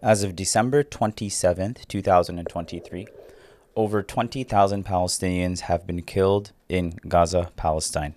[0.00, 3.08] As of December 27th, 2023,
[3.74, 8.14] over 20,000 Palestinians have been killed in Gaza, Palestine.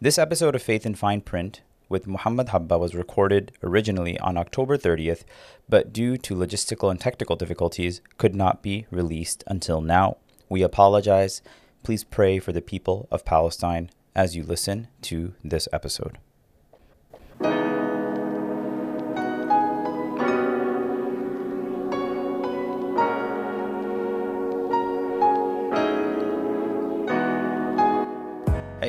[0.00, 4.76] This episode of Faith in Fine Print with Mohamad Habehh was recorded originally on October
[4.76, 5.22] 30th,
[5.68, 10.16] but due to logistical and technical difficulties, could not be released until now.
[10.48, 11.40] We apologize.
[11.84, 16.18] Please pray for the people of Palestine as you listen to this episode.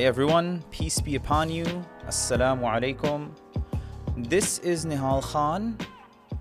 [0.04, 1.64] Everyone, peace be upon you.
[2.06, 3.30] Assalamu alaikum.
[4.18, 5.78] This is Nihal Khan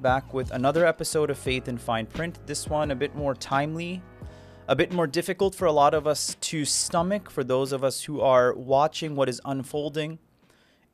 [0.02, 2.40] back with another episode of Faith in Fine Print.
[2.46, 4.02] This one a bit more timely,
[4.68, 8.04] a bit more difficult for a lot of us to stomach, for those of us
[8.04, 10.20] who are watching what is unfolding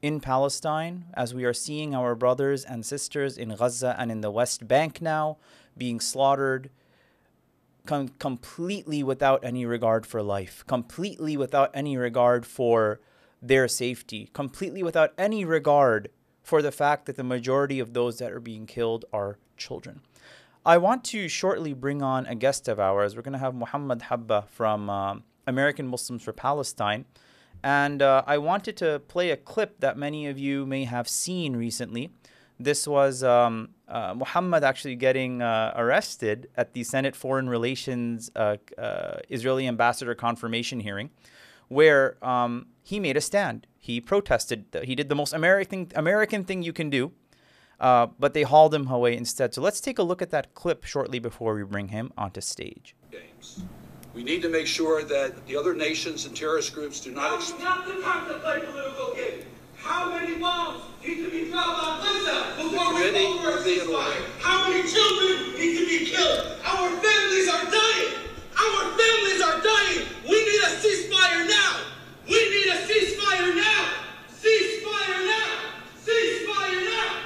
[0.04, 4.30] in Palestine, as we are seeing our brothers and sisters in Gaza and in the
[4.30, 5.38] West Bank now
[5.76, 6.70] being slaughtered
[7.86, 13.00] com- completely without any regard for life, completely without any regard for
[13.42, 16.10] their safety, completely without any regard
[16.44, 20.02] for the fact that the majority of those that are being killed are children.
[20.66, 23.16] I want to shortly bring on a guest of ours.
[23.16, 25.16] We're going to have Mohamad Habehh from uh,
[25.48, 27.06] American Muslims for Palestine.
[27.64, 31.56] And uh, I wanted to play a clip that many of you may have seen
[31.56, 32.12] recently.
[32.60, 38.58] This was um, uh, Mohamad actually getting uh, arrested at the Senate Foreign Relations uh,
[38.78, 41.10] uh, Israeli ambassador confirmation hearing,
[41.68, 43.68] where um, he made a stand.
[43.78, 44.66] He protested.
[44.84, 47.12] He did the most American American thing you can do,
[47.80, 49.54] uh, but they hauled him away instead.
[49.54, 52.96] So let's take a look at that clip shortly before we bring him onto stage.
[53.12, 53.64] Games.
[54.14, 57.36] We need to make sure that the other nations and terrorist groups do not.
[57.36, 59.46] Ex- not the time to play political games.
[59.82, 64.22] How many bombs need to be dropped on Gaza before we over a ceasefire?
[64.40, 66.58] How many children need to be killed?
[66.66, 68.14] Our families are dying.
[68.60, 70.08] Our families are dying.
[70.28, 71.80] We need a ceasefire now.
[72.28, 73.94] We need a ceasefire now.
[74.30, 75.48] Ceasefire now.
[76.04, 77.22] Ceasefire now.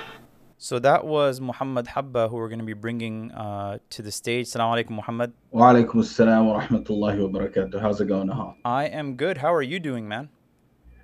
[0.73, 4.47] So that was Mohamad Habehh, who we're going to be bringing uh, to the stage.
[4.47, 5.31] Assalamu alaikum, Mohamad.
[5.51, 7.79] Wa alaikum assalam wa rahmatullahi wa barakatuh.
[7.79, 8.55] How's it going, Nihal?
[8.65, 9.37] I am good.
[9.37, 10.29] How are you doing, man?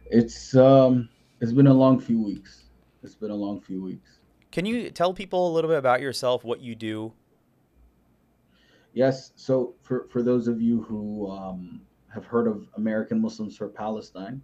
[0.07, 1.07] It's um,
[1.39, 2.63] it's been a long few weeks.
[3.03, 4.17] It's been a long few weeks.
[4.51, 7.13] Can you tell people a little bit about yourself, what you do?
[8.93, 9.33] Yes.
[9.35, 11.81] So for for those of you who um,
[12.11, 14.41] have heard of American Muslims for Palestine,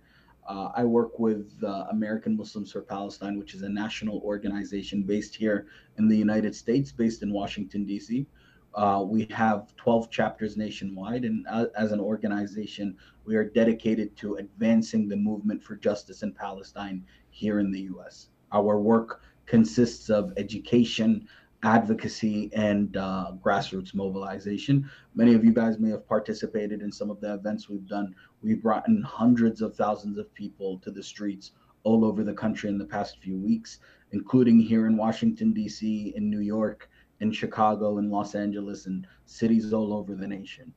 [0.47, 5.35] uh, I work with uh, American Muslims for Palestine, which is a national organization based
[5.35, 5.67] here
[5.97, 8.27] in the United States, based in Washington D.C.
[8.75, 11.47] Uh, we have 12 chapters nationwide, and
[11.77, 17.59] as an organization, we are dedicated to advancing the movement for justice in Palestine here
[17.59, 18.27] in the U.S.
[18.51, 21.27] Our work consists of education,
[21.63, 24.89] advocacy, and uh, grassroots mobilization.
[25.15, 28.13] Many of you guys may have participated in some of the events we've done.
[28.45, 31.51] We've brought in hundreds of thousands of people to the streets
[31.83, 33.79] all over the country in the past few weeks,
[34.11, 36.87] including here in Washington, D.C., in New York
[37.21, 40.71] in Chicago in Los Angeles and cities all over the nation.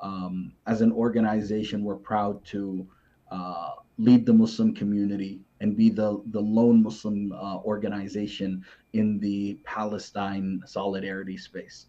[0.00, 2.86] Um, as an organization, we're proud to
[3.30, 9.58] uh, lead the Muslim community and be the, the lone Muslim uh, organization in the
[9.64, 11.86] Palestine solidarity space.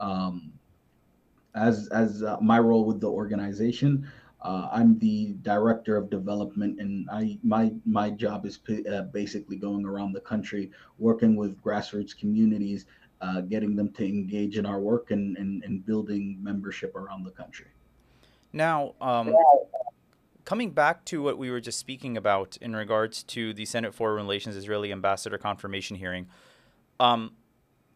[0.00, 0.52] Um,
[1.54, 4.10] as as uh, my role with the organization,
[4.44, 9.56] uh, I'm the director of development, and I my my job is p- uh, basically
[9.56, 12.86] going around the country, working with grassroots communities
[13.24, 17.30] uh, getting them to engage in our work and, and, and building membership around the
[17.30, 17.66] country.
[18.52, 19.34] Now, um,
[20.44, 24.16] coming back to what we were just speaking about in regards to the Senate Foreign
[24.16, 26.26] Relations Israeli ambassador confirmation hearing,
[27.00, 27.32] um,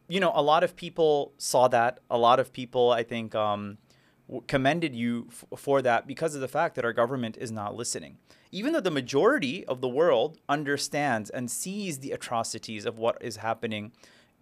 [0.08, 2.00] you know, a lot of people saw that.
[2.10, 3.76] A lot of people, I think, um,
[4.46, 8.18] commended you f- for that because of the fact that our government is not listening.
[8.50, 13.36] Even though the majority of the world understands and sees the atrocities of what is
[13.36, 13.92] happening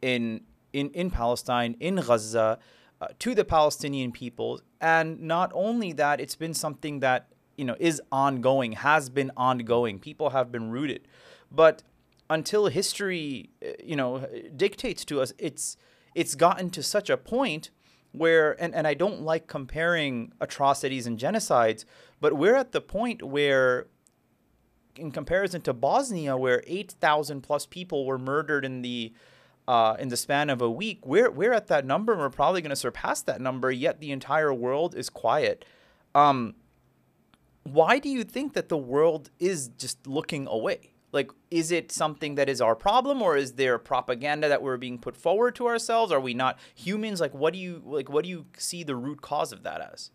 [0.03, 0.43] in
[0.73, 2.59] in, in Palestine, in Gaza,
[3.01, 4.61] uh, to the Palestinian people.
[4.81, 9.99] And not only that, it's been something that you know is ongoing, has been ongoing.
[9.99, 11.09] People have been rooted,
[11.51, 11.83] but
[12.29, 15.77] until history, uh, you know, dictates to us, it's
[16.15, 17.71] it's gotten to such a point
[18.17, 21.85] where, and, and I don't like comparing atrocities and genocides,
[22.21, 23.87] but we're at the point where,
[24.97, 29.13] in comparison to Bosnia, where 8,000 plus people were murdered in the
[29.69, 32.13] uh, in the span of a week, we're we're at that number.
[32.13, 33.71] and We're probably going to surpass that number.
[33.73, 35.65] Yet the entire world is quiet.
[36.15, 36.55] Um,
[37.65, 40.93] why do you think that the world is just looking away?
[41.17, 44.99] Like is it something that is our problem or is there propaganda that we're being
[44.99, 48.31] put forward to ourselves are we not humans like what do you like what do
[48.31, 50.11] you see the root cause of that as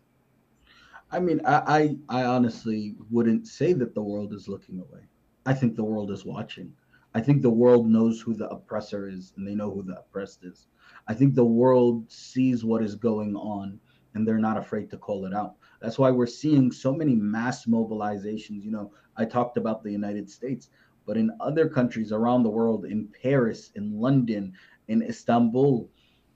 [1.12, 5.02] I mean, I, I, I honestly wouldn't say that the world is looking away.
[5.44, 6.72] I think the world is watching.
[7.14, 10.42] I think the world knows who the oppressor is and they know who the oppressed
[10.44, 10.68] is.
[11.06, 13.78] I think the world sees what is going on
[14.14, 15.56] and they're not afraid to call it out.
[15.80, 18.64] That's why we're seeing so many mass mobilizations.
[18.64, 20.70] You know, I talked about the United States,
[21.06, 24.52] but in other countries around the world, in Paris, in London,
[24.88, 25.88] in Istanbul,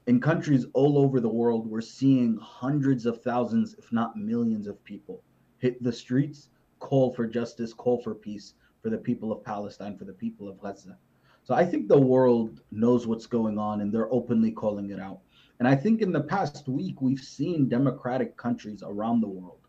[0.07, 4.83] in countries all over the world, we're seeing hundreds of thousands, if not millions of
[4.85, 5.23] people
[5.59, 6.49] hit the streets,
[6.79, 10.61] call for justice, call for peace for the people of Palestine, for the people of
[10.61, 10.97] Gaza.
[11.43, 15.21] So I think the world knows what's going on and they're openly calling it out.
[15.59, 19.66] And I think in the past week, we've seen democratic countries around the world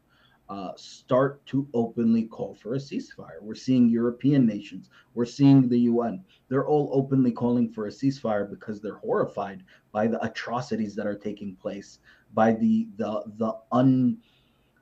[0.50, 3.42] uh, start to openly call for a ceasefire.
[3.42, 6.24] We're seeing European nations, we're seeing the UN.
[6.48, 11.18] They're all openly calling for a ceasefire because they're horrified by the atrocities that are
[11.18, 12.00] taking place,
[12.34, 14.18] by the the the un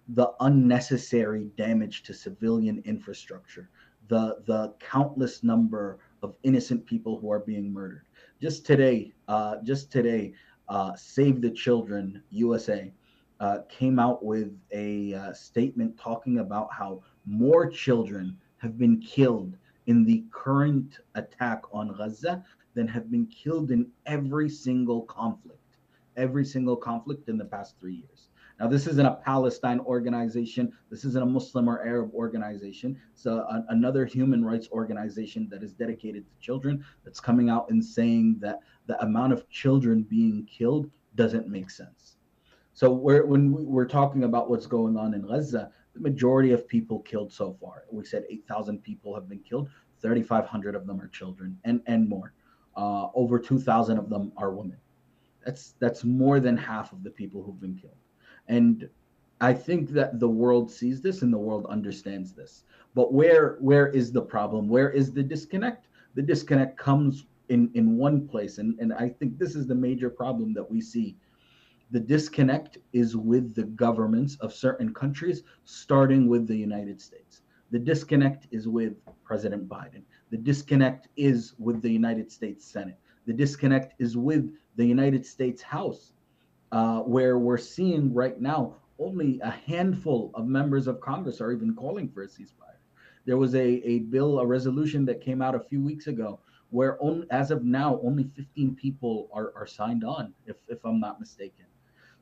[0.10, 3.70] the unnecessary damage to civilian infrastructure,
[4.08, 8.04] the the countless number of innocent people who are being murdered.
[8.40, 10.34] Just today, uh, just today,
[10.70, 12.94] uh, Save the Children USA
[13.40, 19.58] uh, came out with a uh, statement talking about how more children have been killed
[19.88, 22.44] in the current attack on Gaza
[22.74, 25.78] than have been killed in every single conflict,
[26.18, 28.30] every single conflict in the past three years.
[28.60, 30.72] Now, this isn't a Palestine organization.
[30.90, 32.98] This isn't a Muslim or Arab organization.
[33.14, 37.84] It's a, another human rights organization that is dedicated to children that's coming out and
[37.84, 42.15] saying that the amount of children being killed doesn't make sense.
[42.76, 47.00] So we're, when we're talking about what's going on in Gaza, the majority of people
[47.00, 49.70] killed so far, we said 8,000 people have been killed.
[50.02, 52.34] 3,500 of them are children, and and more.
[52.76, 54.78] Uh, over 2,000 of them are women.
[55.46, 57.96] That's that's more than half of the people who've been killed.
[58.50, 58.90] And
[59.40, 62.66] I think that the world sees this and the world understands this.
[62.94, 64.68] But where where is the problem?
[64.68, 65.88] Where is the disconnect?
[66.16, 70.10] The disconnect comes in in one place, and and I think this is the major
[70.10, 71.16] problem that we see
[71.92, 77.42] the disconnect is with the governments of certain countries, starting with the United States.
[77.72, 78.94] The disconnect is with
[79.24, 80.04] President Biden.
[80.32, 83.00] The disconnect is with the United States Senate.
[83.26, 86.14] The disconnect is with the United States House,
[86.72, 91.76] uh, where we're seeing right now only a handful of members of Congress are even
[91.76, 92.80] calling for a ceasefire.
[93.26, 96.40] There was a, a bill, a resolution that came out a few weeks ago
[96.70, 101.00] where on, as of now, only 15 people are, are signed on, if, if I'm
[101.00, 101.66] not mistaken.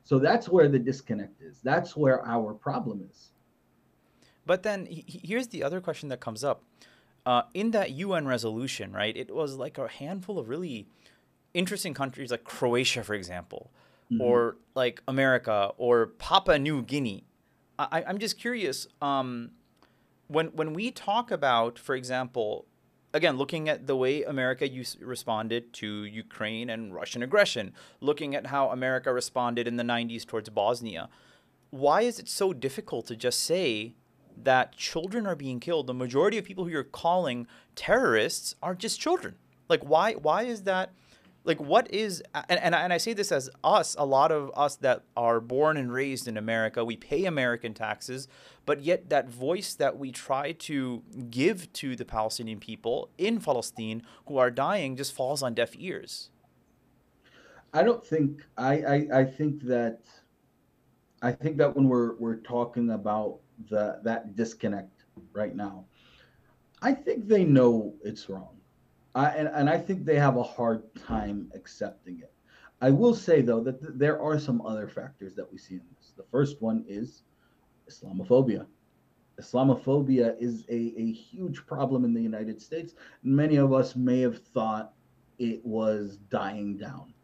[0.04, 1.60] So that's where the disconnect is.
[1.62, 3.30] That's where our problem is.
[4.46, 6.62] But then here's the other question that comes up.
[7.24, 10.86] Uh, in that UN resolution, right, it was like a handful of really
[11.54, 13.70] interesting countries like Croatia, for example,
[14.12, 14.20] mm-hmm.
[14.20, 17.24] or like America or Papua New Guinea.
[17.78, 18.86] I, am just curious.
[19.00, 19.52] Um,
[20.28, 22.66] when when we talk about, for example,
[23.14, 24.68] again, looking at the way America
[25.00, 30.50] responded to Ukraine and Russian aggression, looking at how America responded in the 90s towards
[30.50, 31.08] Bosnia,
[31.70, 33.94] why is it so difficult to just say
[34.36, 35.86] that children are being killed?
[35.86, 37.46] The majority of people who you're calling
[37.76, 39.36] terrorists are just children.
[39.68, 40.12] Like, why?
[40.14, 40.92] Why is that?
[41.44, 44.76] Like what is and, and, and i say this as us a lot of us
[44.76, 48.26] that are born and raised in america we pay american taxes
[48.66, 54.02] but yet that voice that we try to give to the palestinian people in palestine
[54.26, 56.30] who are dying just falls on deaf ears.
[57.72, 60.00] I don't think i i, I think that
[61.22, 65.84] i think that when we're we're talking about the that disconnect right now
[66.82, 68.56] i think they know it's wrong
[69.14, 72.32] I, and, and I think they have a hard time accepting it.
[72.80, 75.82] I will say though that th- there are some other factors that we see in
[75.96, 76.12] this.
[76.16, 77.22] The first one is
[77.88, 78.66] Islamophobia.
[79.40, 82.94] Islamophobia is a, a huge problem in the United States.
[83.22, 84.92] Many of us may have thought
[85.38, 87.14] it was dying down.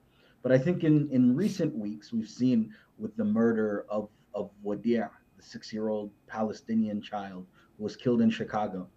[0.42, 5.10] But I think in, in recent weeks, we've seen with the murder of, of Wadea,
[5.36, 8.88] the six year old Palestinian child who was killed in Chicago,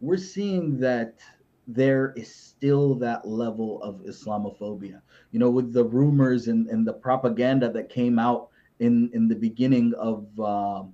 [0.00, 1.20] we're seeing that
[1.66, 5.00] there is still that level of Islamophobia.
[5.30, 8.48] You know, with the rumors and, and the propaganda that came out
[8.80, 10.84] in in the beginning of uh,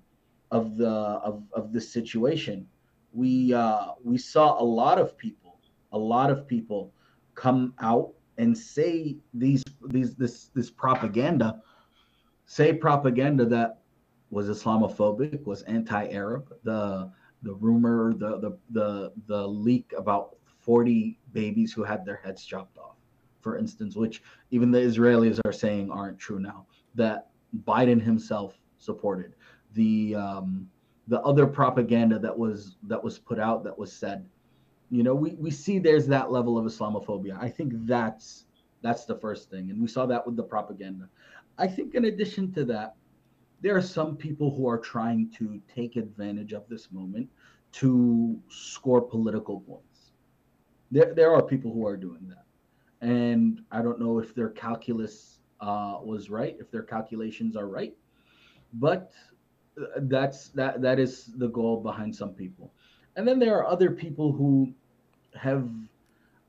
[0.50, 2.66] of the of of this situation,
[3.12, 5.58] we uh, we saw a lot of people,
[5.92, 6.92] a lot of people
[7.34, 11.60] come out and say these these this this propaganda,
[12.46, 13.80] say propaganda that
[14.30, 16.54] was Islamophobic, was anti-Arab.
[16.62, 17.10] The
[17.42, 22.78] the rumor, the the the the leak about 40 babies who had their heads chopped
[22.78, 22.96] off,
[23.40, 26.66] for instance, which even the Israelis are saying aren't true now.
[26.94, 27.28] That
[27.64, 29.34] Biden himself supported
[29.74, 30.68] the um,
[31.08, 34.26] the other propaganda that was that was put out that was said.
[34.92, 37.38] You know, we, we see there's that level of Islamophobia.
[37.40, 38.46] I think that's
[38.82, 41.08] that's the first thing, and we saw that with the propaganda.
[41.58, 42.96] I think in addition to that,
[43.60, 47.28] there are some people who are trying to take advantage of this moment
[47.72, 49.89] to score political points.
[50.90, 52.44] There, there are people who are doing that.
[53.06, 57.94] And I don't know if their calculus uh, was right, if their calculations are right,
[58.74, 59.12] but
[59.80, 62.72] uh, that's that that is the goal behind some people.
[63.16, 64.72] And then there are other people who
[65.34, 65.70] have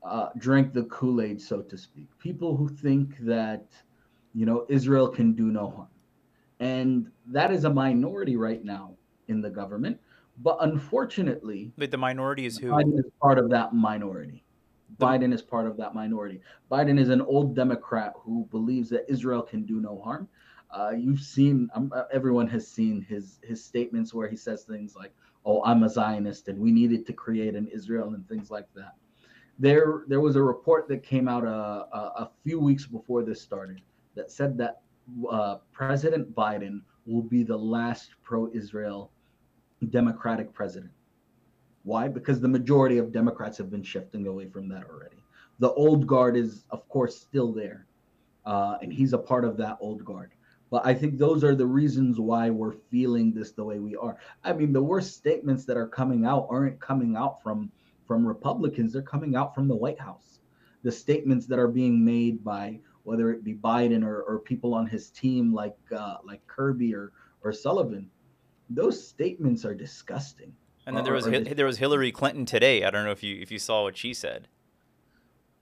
[0.02, 2.08] uh, drank the Kool-Aid, so to speak.
[2.18, 3.64] People who think that
[4.34, 5.88] you know Israel can do no harm
[6.62, 8.94] and that is a minority right now
[9.26, 9.98] in the government.
[10.38, 12.68] But unfortunately, but the minority is who?
[12.68, 14.44] Biden is part of that minority.
[14.98, 15.06] The...
[15.06, 16.40] Biden is part of that minority.
[16.70, 20.28] Biden is an old Democrat who believes that Israel can do no harm.
[20.70, 24.96] Uh, you've seen, um, uh, everyone has seen his his statements where he says things
[24.96, 28.66] like, "Oh, I'm a Zionist, and we needed to create an Israel," and things like
[28.74, 28.94] that.
[29.58, 33.22] There, there was a report that came out a, uh, a, a few weeks before
[33.22, 33.82] this started
[34.14, 34.80] that said that
[35.30, 39.10] uh, President Biden will be the last pro Israel
[39.86, 40.92] Democratic president.
[41.84, 42.08] Why?
[42.08, 45.16] Because the majority of Democrats have been shifting away from that already.
[45.58, 47.86] The old guard is, of course, still there,
[48.46, 50.32] uh, and he's a part of that old guard.
[50.70, 54.16] But I think those are the reasons why we're feeling this the way we are.
[54.42, 57.70] I mean, the worst statements that are coming out aren't coming out from
[58.06, 60.40] from Republicans; they're coming out from the White House.
[60.82, 64.86] The statements that are being made by whether it be Biden or, or people on
[64.86, 67.12] his team like uh, like Kirby or
[67.42, 68.08] or Sullivan,
[68.74, 70.52] those statements are disgusting.
[70.86, 72.84] And then there was there was Hillary Clinton today.
[72.84, 74.48] I don't know if you if you saw what she said.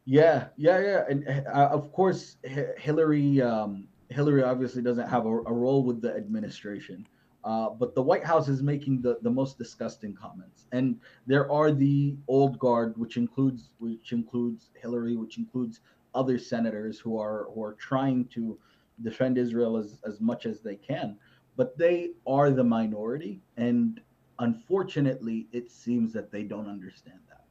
[0.07, 5.53] Yeah, yeah, yeah, and uh, of course Hillary um, Hillary obviously doesn't have a, a
[5.53, 7.07] role with the administration.
[7.43, 11.73] Uh, but the White House is making the, the most disgusting comments, and there are
[11.73, 15.81] the old guard, which includes which includes Hillary, which includes
[16.15, 18.59] other senators who are who are trying to
[19.03, 21.17] defend Israel as, as much as they can,
[21.61, 24.01] but they are the minority, and
[24.39, 27.45] unfortunately, it seems that they don't understand that.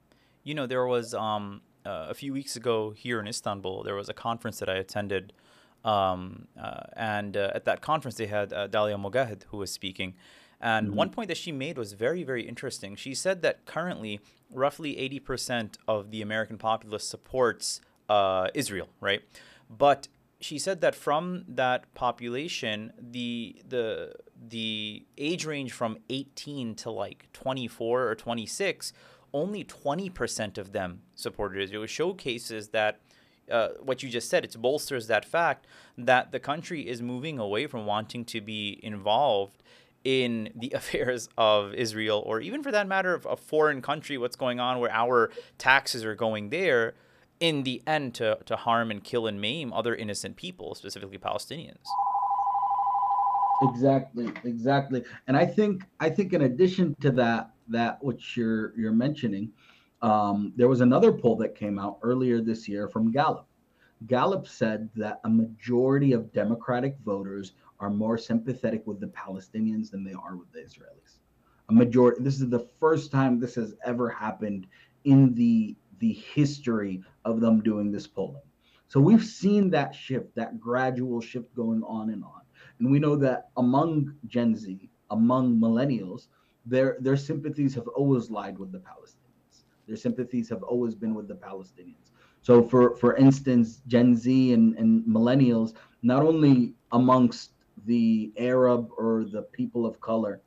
[0.44, 4.10] You know, there was um, uh, a few weeks ago here in Istanbul, there was
[4.10, 5.32] a conference that I attended.
[5.86, 10.16] Um, uh, and uh, at that conference, they had uh, Dalia Mogahed who was speaking.
[10.60, 10.96] And mm-hmm.
[10.96, 12.96] one point that she made was very, very interesting.
[12.96, 19.22] She said that currently, roughly 80% of the American populace supports uh, Israel, right?
[19.70, 20.08] But
[20.42, 24.14] she said that from that population, the the
[24.48, 28.94] the age range from 18 to like 24 or 26,
[29.34, 31.84] only 20% of them supported Israel.
[31.84, 33.02] It showcases that
[33.52, 34.46] uh, what you just said.
[34.46, 35.68] It bolsters that fact
[35.98, 39.62] that the country is moving away from wanting to be involved
[40.06, 44.38] in the affairs of Israel, or even for that matter, of a foreign country, what's
[44.38, 46.94] going on, where our taxes are going there
[47.40, 51.86] in the end to, to harm and kill and maim other innocent people, specifically Palestinians.
[53.62, 55.04] Exactly, exactly.
[55.28, 59.52] And I think I think in addition to that, that which you're you're mentioning,
[60.02, 63.48] um, there was another poll that came out earlier this year from Gallup.
[64.08, 70.06] Gallup said that a majority of Democratic voters are more sympathetic with the Palestinians than
[70.06, 71.20] they are with the Israelis.
[71.68, 72.24] A majority.
[72.24, 74.68] This is the first time this has ever happened
[75.04, 78.42] in the the history of them doing this polling.
[78.88, 82.42] So we've seen that shift, that gradual shift going on and on.
[82.80, 86.28] And we know that among Gen Z, among millennials,
[86.66, 89.64] their their sympathies have always lied with the Palestinians.
[89.88, 92.12] Their sympathies have always been with the Palestinians.
[92.42, 97.52] So for for instance, Gen Z and, and millennials, not only amongst
[97.86, 100.42] the Arab or the people of color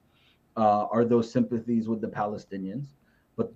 [0.57, 2.87] uh, are those sympathies with the Palestinians,
[3.37, 3.53] but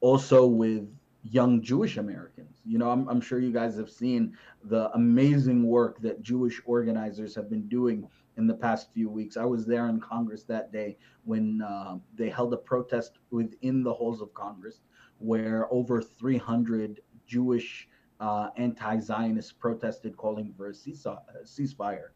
[0.00, 0.88] also with
[1.22, 2.60] young Jewish Americans.
[2.64, 7.34] You know, I'm, I'm, sure you guys have seen the amazing work that Jewish organizers
[7.34, 9.36] have been doing in the past few weeks.
[9.36, 13.92] I was there in Congress that day when uh, they held a protest within the
[13.92, 14.80] halls of Congress
[15.18, 17.88] where over 300 Jewish
[18.20, 22.08] uh, anti Zionists protested calling for a ceasefire.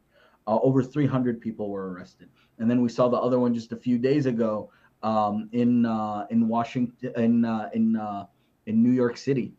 [0.46, 2.28] Uh, over 300 people were arrested.
[2.58, 4.70] And then we saw the other one just a few days ago
[5.02, 8.26] um, in uh, in Washington in uh, in uh,
[8.66, 9.52] in New York City,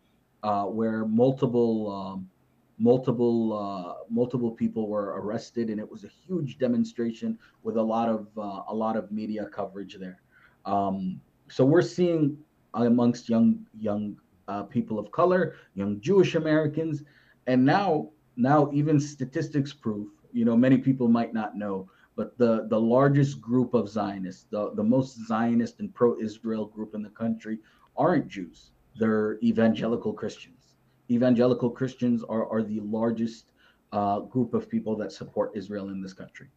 [0.43, 2.29] uh, where multiple um,
[2.77, 8.10] multiple uh, multiple people were arrested, and it was a huge demonstration with a lot
[8.10, 10.22] of uh, a lot of media coverage there.
[10.65, 11.19] Um,
[11.50, 12.38] so we're seeing
[12.74, 14.17] amongst young young
[14.48, 17.03] uh, people of color, young Jewish Americans,
[17.48, 20.07] and now now even statistics prove.
[20.31, 24.74] You know, many people might not know, but the the largest group of Zionists, the
[24.74, 27.60] the most Zionist and pro-Israel group in the country,
[27.95, 28.72] aren't Jews.
[28.96, 30.76] They're evangelical Christians.
[31.10, 33.52] Evangelical Christians are are the largest
[33.92, 36.48] uh, group of people that support Israel in this country.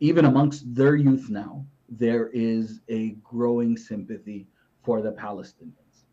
[0.00, 4.46] Even amongst their youth now, there is a growing sympathy
[4.82, 6.04] for the Palestinians.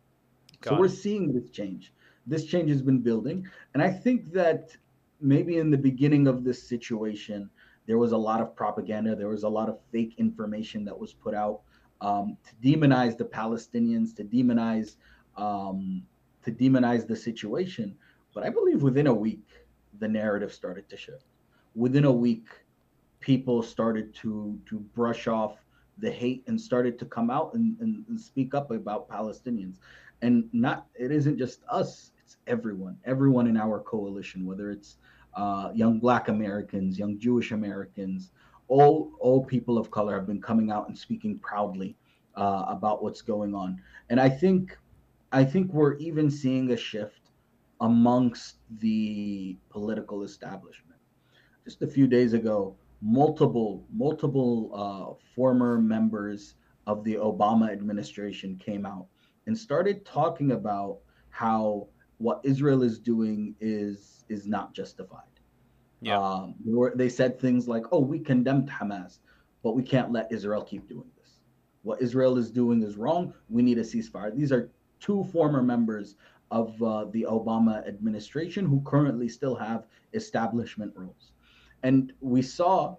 [0.60, 1.92] Got so we're seeing this change.
[2.26, 3.46] This change has been building.
[3.74, 4.76] And I think that
[5.20, 7.50] maybe in the beginning of this situation,
[7.86, 11.12] there was a lot of propaganda, there was a lot of fake information that was
[11.12, 11.60] put out
[12.00, 14.96] um, to demonize the Palestinians, to demonize
[15.36, 16.02] um,
[16.44, 17.96] to demonize the situation.
[18.34, 19.46] But I believe within a week,
[19.98, 21.24] the narrative started to shift.
[21.74, 22.46] Within a week,
[23.20, 25.56] people started to to brush off
[25.98, 29.76] the hate and started to come out and, and, and speak up about Palestinians.
[30.22, 34.96] And not it isn't just us, it's everyone, everyone in our coalition, whether it's
[35.34, 38.30] uh, young black Americans, young Jewish Americans,
[38.68, 41.96] all all people of color have been coming out and speaking proudly
[42.36, 43.80] uh, about what's going on.
[44.08, 44.76] And I think
[45.32, 47.30] I think we're even seeing a shift
[47.80, 51.00] amongst the political establishment.
[51.64, 56.54] Just a few days ago, multiple multiple uh, former members
[56.86, 59.06] of the Obama administration came out
[59.46, 60.98] and started talking about
[61.30, 65.22] how what Israel is doing is is not justified.
[66.02, 66.18] Yeah.
[66.18, 69.18] Um, they, were, they said things like, "Oh, we condemned Hamas,
[69.62, 71.30] but we can't let Israel keep doing this.
[71.82, 73.32] What Israel is doing is wrong.
[73.48, 74.70] We need a ceasefire." These are
[75.00, 76.16] two former members
[76.50, 81.32] of uh, the Obama administration who currently still have establishment roles.
[81.82, 82.96] And we saw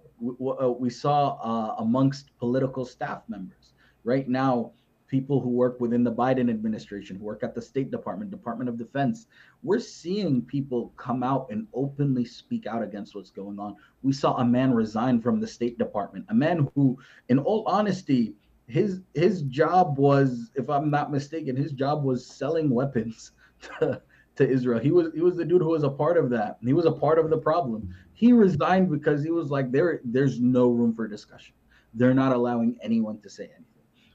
[0.51, 3.73] uh, we saw uh, amongst political staff members.
[4.03, 4.71] Right now
[5.11, 8.77] people who work within the biden administration who work at the state department department of
[8.77, 9.27] defense
[9.61, 13.75] we're seeing people come out and openly speak out against what's going on.
[14.01, 18.33] We saw a man resign from the state department a man who in all honesty
[18.67, 23.31] his his job was if i'm not mistaken his job was selling weapons
[23.79, 24.01] to,
[24.35, 24.79] to Israel.
[24.79, 26.57] He was he was the dude who was a part of that.
[26.63, 27.93] He was a part of the problem.
[28.13, 31.53] He resigned because he was like there there's no room for discussion.
[31.93, 33.65] They're not allowing anyone to say anything.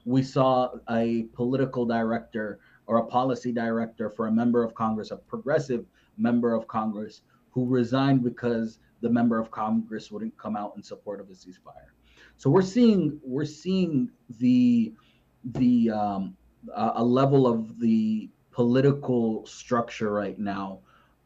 [0.05, 5.17] We saw a political director or a policy director for a member of Congress, a
[5.17, 5.85] progressive
[6.17, 11.19] member of Congress who resigned because the member of Congress wouldn't come out in support
[11.19, 11.91] of a ceasefire.
[12.37, 14.93] So we're seeing we're seeing the
[15.43, 16.37] the um,
[16.75, 20.79] a level of the political structure right now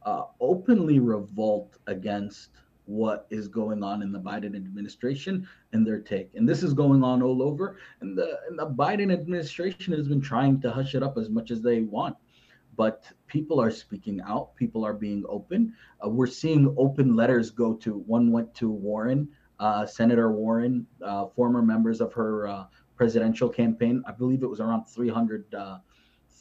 [0.03, 2.49] uh, openly revolt against
[2.85, 6.31] what is going on in the Biden administration and their take.
[6.35, 7.77] And this is going on all over.
[8.01, 11.51] And the, and the Biden administration has been trying to hush it up as much
[11.51, 12.15] as they want.
[12.75, 15.73] But people are speaking out, people are being open.
[16.03, 19.40] Uh, we're seeing open letters go to one went to Warren, uh,
[19.85, 24.03] Senator Warren, uh, former members of her uh, presidential campaign.
[24.07, 25.53] I believe it was around 300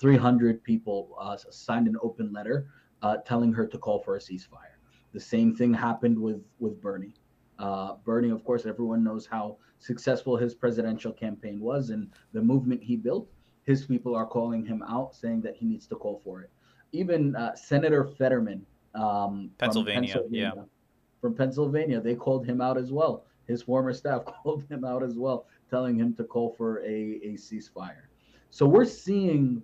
[0.00, 2.68] 300 people uh, signed an open letter
[3.02, 4.78] uh, telling her to call for a ceasefire.
[5.12, 7.14] The same thing happened with with Bernie.
[7.59, 12.83] Uh, Bernie, of course, everyone knows how successful his presidential campaign was and the movement
[12.83, 13.28] he built.
[13.64, 16.50] His people are calling him out, saying that he needs to call for it.
[16.92, 20.62] Even uh, Senator Fetterman, um, Pennsylvania, Pennsylvania, yeah,
[21.20, 23.24] from Pennsylvania, they called him out as well.
[23.46, 27.35] His former staff called him out as well, telling him to call for a, a
[27.35, 28.06] ceasefire.
[28.50, 29.62] So we're seeing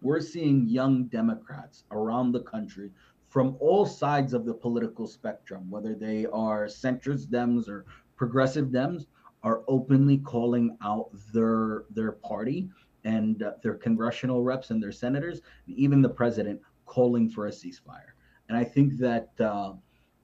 [0.00, 2.90] we're seeing young Democrats around the country
[3.28, 9.06] from all sides of the political spectrum, whether they are centrist Dems or progressive Dems,
[9.42, 12.68] are openly calling out their their party
[13.04, 17.50] and uh, their congressional reps and their senators, and even the president calling for a
[17.50, 18.12] ceasefire.
[18.48, 19.72] And I think that uh,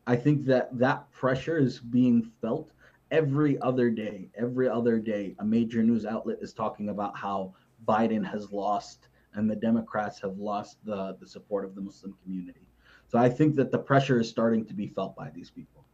[0.06, 2.72] I think that that pressure is being felt
[3.10, 4.28] every other day.
[4.34, 7.54] Every other day, a major news outlet is talking about how
[7.86, 12.66] Biden has lost and the Democrats have lost the, the support of the Muslim community.
[13.08, 15.84] So I think that the pressure is starting to be felt by these people.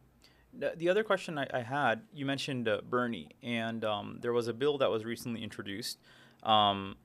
[0.53, 4.53] The other question I, I had, you mentioned uh, Bernie, and um, there was a
[4.53, 5.99] bill that was recently introduced,
[6.41, 6.95] um,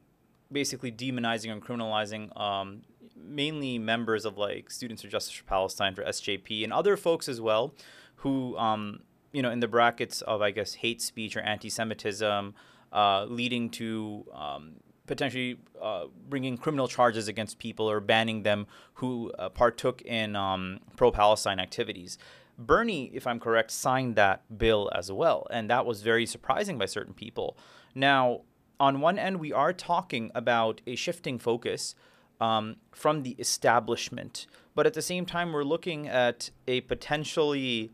[0.51, 2.81] basically demonizing and criminalizing um,
[3.17, 7.41] mainly members of like Students for Justice for Palestine for SJP and other folks as
[7.41, 7.75] well,
[8.17, 9.01] who um,
[9.33, 12.55] you know in the brackets of I guess hate speech or anti-Semitism,
[12.93, 14.75] uh, leading to um,
[15.07, 20.81] potentially uh, bringing criminal charges against people or banning them who uh, partook in um,
[20.97, 22.19] pro-Palestine activities.
[22.59, 26.87] Bernie, if I'm correct, signed that bill as well, and that was very surprising by
[26.87, 27.57] certain people.
[27.95, 28.43] Now,
[28.79, 31.95] on one end, we are talking about a shifting focus
[32.43, 37.93] um, from the establishment, but at the same time, we're looking at a potentially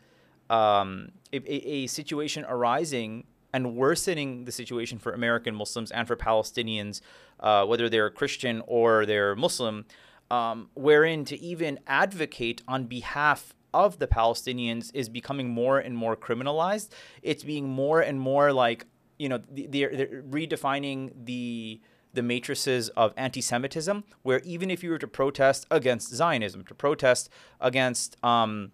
[0.48, 7.02] um, a, a, situation arising and worsening the situation for American Muslims and for Palestinians,
[7.40, 9.84] uh, whether they're Christian or they're Muslim,
[10.30, 16.16] um, wherein to even advocate on behalf of the Palestinians is becoming more and more
[16.16, 16.88] criminalized.
[17.20, 18.86] It's being more and more like
[19.18, 21.82] you know they're, they're redefining the
[22.18, 27.30] the matrices of anti-Semitism, where even if you were to protest against Zionism, to protest
[27.60, 28.72] against um,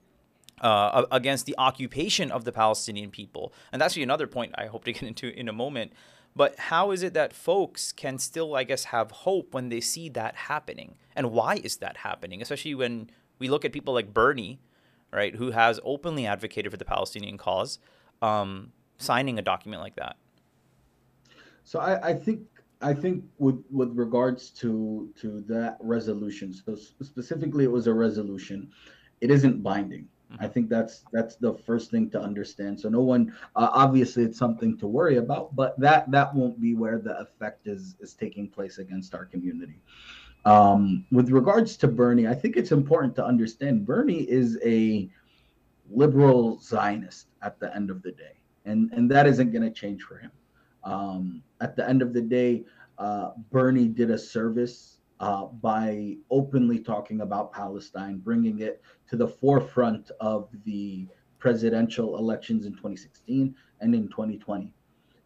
[0.62, 4.92] uh, against the occupation of the Palestinian people, and that's another point I hope to
[4.94, 5.92] get into in a moment.
[6.34, 10.08] But how is it that folks can still, I guess, have hope when they see
[10.08, 10.96] that happening?
[11.14, 12.40] And why is that happening?
[12.40, 14.58] Especially when we look at people like Bernie,
[15.12, 17.78] right, who has openly advocated for the Palestinian cause,
[18.22, 20.16] um, signing a document like that.
[21.62, 22.40] So I, I think
[22.84, 28.70] I think with with regards to to that resolution, so specifically it was a resolution.
[29.22, 30.06] It isn't binding.
[30.30, 30.44] Mm-hmm.
[30.44, 32.78] I think that's that's the first thing to understand.
[32.78, 36.74] So no one, uh, obviously, it's something to worry about, but that that won't be
[36.74, 39.80] where the effect is is taking place against our community.
[40.44, 45.08] Um, with regards to Bernie, I think it's important to understand Bernie is a
[45.90, 50.02] liberal Zionist at the end of the day, and and that isn't going to change
[50.02, 50.32] for him.
[50.84, 52.64] Um, at the end of the day,
[52.98, 59.28] uh, Bernie did a service uh, by openly talking about Palestine, bringing it to the
[59.28, 61.06] forefront of the
[61.38, 64.72] presidential elections in 2016 and in 2020.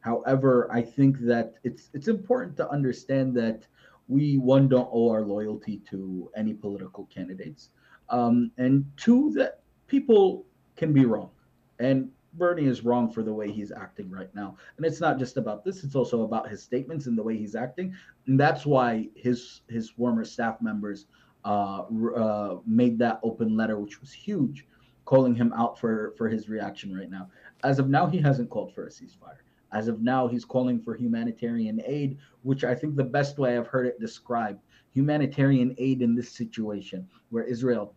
[0.01, 3.67] However, I think that it's it's important to understand that
[4.09, 7.71] we one don't owe our loyalty to any political candidates,
[8.09, 11.31] um, and two that people can be wrong,
[11.79, 14.57] and Bernie is wrong for the way he's acting right now.
[14.77, 17.55] And it's not just about this, it's also about his statements and the way he's
[17.55, 17.95] acting.
[18.27, 21.07] And that's why his his former staff members
[21.45, 21.85] uh,
[22.17, 24.67] uh, made that open letter, which was huge,
[25.05, 27.29] calling him out for, for his reaction right now.
[27.65, 29.39] As of now, he hasn't called for a ceasefire.
[29.73, 33.67] As of now, he's calling for humanitarian aid, which I think the best way I've
[33.67, 34.61] heard it described
[34.93, 37.95] humanitarian aid in this situation where Israel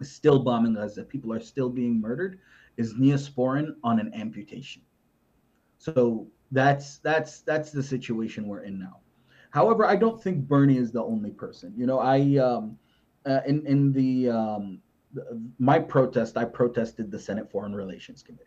[0.00, 2.38] is still bombing Gaza, people are still being murdered
[2.78, 4.80] is Neosporin on an amputation.
[5.76, 9.00] So that's that's that's the situation we're in now.
[9.50, 11.74] However, I don't think Bernie is the only person.
[11.76, 12.78] You know, I um,
[13.26, 14.78] uh, in in the, um,
[15.12, 18.44] the my protest, I protested the Senate Foreign Relations Committee.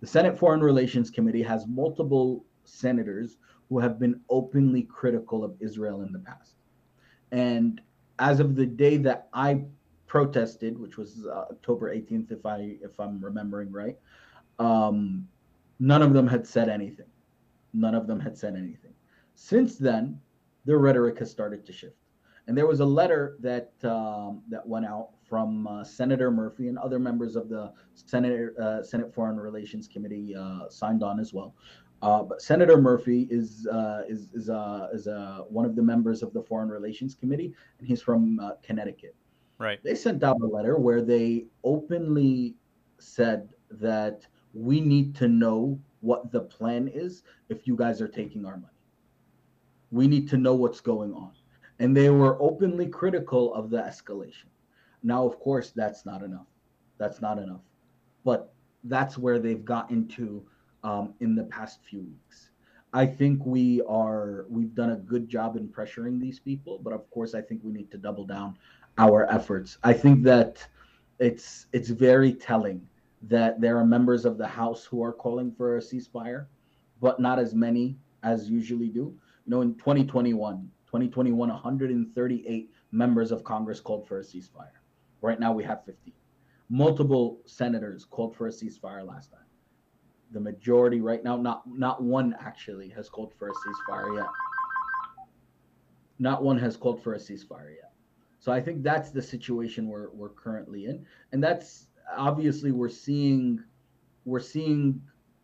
[0.00, 6.02] The Senate Foreign Relations Committee has multiple senators who have been openly critical of Israel
[6.02, 6.54] in the past.
[7.30, 7.80] And
[8.18, 9.64] as of the day that I
[10.12, 13.96] protested, which was uh, October 18th, if I if I'm remembering right.
[14.58, 15.26] Um,
[15.80, 17.06] none of them had said anything.
[17.72, 18.92] None of them had said anything.
[19.36, 20.20] Since then,
[20.66, 21.96] their rhetoric has started to shift.
[22.46, 26.76] And there was a letter that um, that went out from uh, Senator Murphy and
[26.76, 31.54] other members of the Senate uh, Senate Foreign Relations Committee uh, signed on as well.
[32.02, 34.50] Uh, but Senator Murphy is uh, is is,
[34.92, 35.08] is
[35.48, 39.16] one of the members of the Foreign Relations Committee, and he's from Connecticut.
[39.58, 39.82] Right.
[39.82, 42.56] They sent out a letter where they openly
[42.98, 48.44] said that we need to know what the plan is if you guys are taking
[48.44, 48.66] our money.
[49.90, 51.32] We need to know what's going on.
[51.78, 54.46] And they were openly critical of the escalation.
[55.02, 56.46] Now, of course, that's not enough.
[56.98, 57.62] That's not enough.
[58.24, 58.52] But
[58.84, 60.44] that's where they've gotten to
[60.84, 62.50] um, in the past few weeks.
[62.94, 67.08] I think we are we've done a good job in pressuring these people, but of
[67.10, 68.58] course I think we need to double down
[68.98, 69.78] our efforts.
[69.82, 70.66] I think that
[71.18, 72.86] it's it's very telling
[73.22, 76.46] that there are members of the House who are calling for a ceasefire,
[77.00, 79.14] but not as many as usually do.
[79.46, 84.78] You know, in 2021, 2021, 138 members of Congress called for a ceasefire.
[85.20, 86.12] Right now, we have 50.
[86.68, 89.40] Multiple senators called for a ceasefire last time.
[90.32, 94.26] The majority right now, not not one actually, has called for a ceasefire yet.
[96.18, 97.91] Not one has called for a ceasefire yet.
[98.42, 103.62] So I think that's the situation we're we're currently in, and that's obviously we're seeing
[104.24, 105.00] we're seeing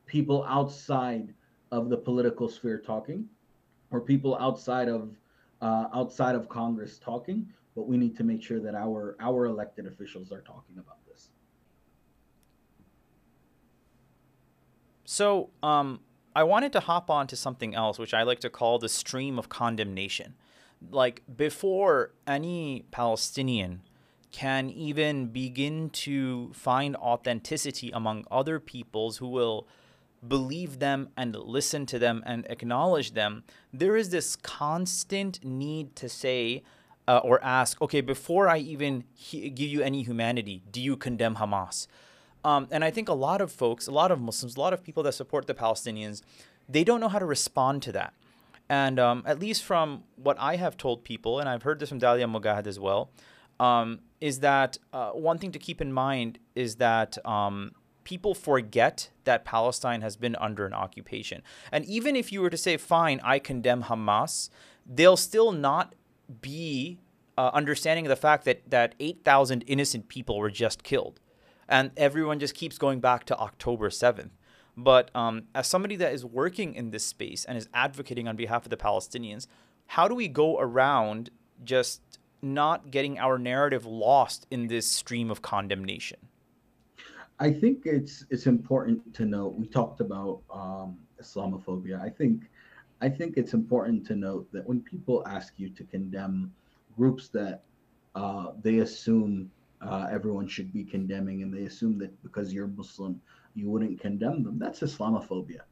[0.07, 1.33] people outside
[1.71, 3.25] of the political sphere talking,
[3.93, 5.15] or people outside of
[5.63, 7.47] uh, outside of Congress talking.
[7.77, 11.29] But we need to make sure that our our elected officials are talking about this.
[15.05, 16.01] So um,
[16.35, 19.39] I wanted to hop on to something else, which I like to call the stream
[19.39, 20.35] of condemnation
[20.91, 23.83] like before any Palestinian
[24.31, 29.67] can even begin to find authenticity among other peoples who will
[30.27, 36.09] believe them and listen to them and acknowledge them, there is this constant need to
[36.09, 36.62] say
[37.07, 41.37] uh, or ask, okay, before I even he- give you any humanity, do you condemn
[41.37, 41.87] Hamas?
[42.45, 44.85] Um, and I think a lot of folks, a lot of Muslims, a lot of
[44.85, 46.23] people that support the Palestinians,
[46.69, 48.12] they don't know how to respond to that.
[48.68, 52.00] And um, at least from what I have told people, and I've heard this from
[52.00, 53.11] Dalia Mogahed as well,
[53.59, 57.72] um, is that uh, one thing to keep in mind is that um,
[58.04, 61.42] people forget that Palestine has been under an occupation.
[61.72, 64.50] And even if you were to say, fine, I condemn Hamas,
[64.87, 65.94] they'll still not
[66.40, 66.98] be
[67.37, 71.20] uh, understanding the fact that, that 8,000 innocent people were just killed.
[71.68, 74.31] And everyone just keeps going back to October 7th.
[74.79, 78.64] But um, as somebody that is working in this space and is advocating on behalf
[78.64, 79.49] of the Palestinians,
[79.87, 81.31] how do we go around
[81.64, 82.01] just
[82.43, 86.21] not getting our narrative lost in this stream of condemnation?
[87.41, 89.57] I think it's it's important to note.
[89.57, 92.01] We talked about um, Islamophobia.
[92.01, 92.45] I think
[93.01, 96.53] I think it's important to note that when people ask you to condemn
[96.97, 97.62] groups that
[98.14, 103.21] uh, they assume uh, everyone should be condemning, and they assume that because you're Muslim,
[103.59, 105.62] you wouldn't condemn them, that's Islamophobia.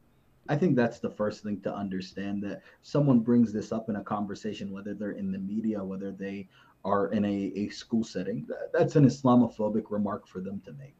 [0.49, 4.03] I think that's the first thing to understand that someone brings this up in a
[4.03, 6.47] conversation, whether they're in the media, whether they
[6.85, 10.95] are in a, a school setting, that's an Islamophobic remark for them to make.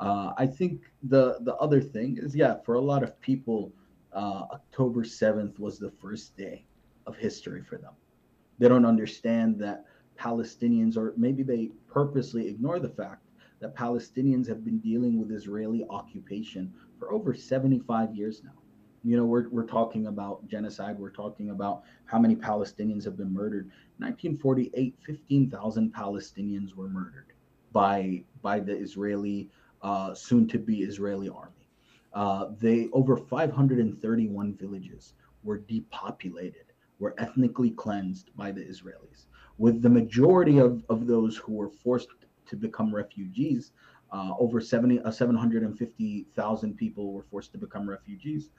[0.00, 3.72] Uh, I think the the other thing is, yeah, for a lot of people,
[4.12, 6.64] uh, October seventh was the first day
[7.06, 7.92] of history for them.
[8.58, 9.84] They don't understand that
[10.18, 13.23] Palestinians, or maybe they purposely ignore the fact
[13.64, 18.52] that Palestinians have been dealing with Israeli occupation for over 75 years now.
[19.02, 20.98] You know, we're, we're talking about genocide.
[20.98, 23.70] We're talking about how many Palestinians have been murdered.
[23.96, 27.32] 1948, 15,000 Palestinians were murdered
[27.72, 29.48] by by the Israeli
[29.80, 31.66] uh, soon to be Israeli army.
[32.12, 36.66] Uh, they over 531 villages were depopulated,
[36.98, 39.24] were ethnically cleansed by the Israelis,
[39.56, 42.08] with the majority of, of those who were forced
[42.46, 43.72] to become refugees.
[44.12, 48.50] Uh, over 70, uh, 750,000 people were forced to become refugees,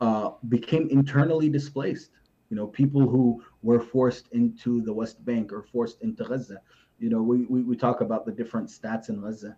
[0.00, 2.10] uh, became internally displaced.
[2.50, 6.60] You know, people who were forced into the West Bank or forced into Gaza.
[6.98, 9.56] You know, we, we, we talk about the different stats in Gaza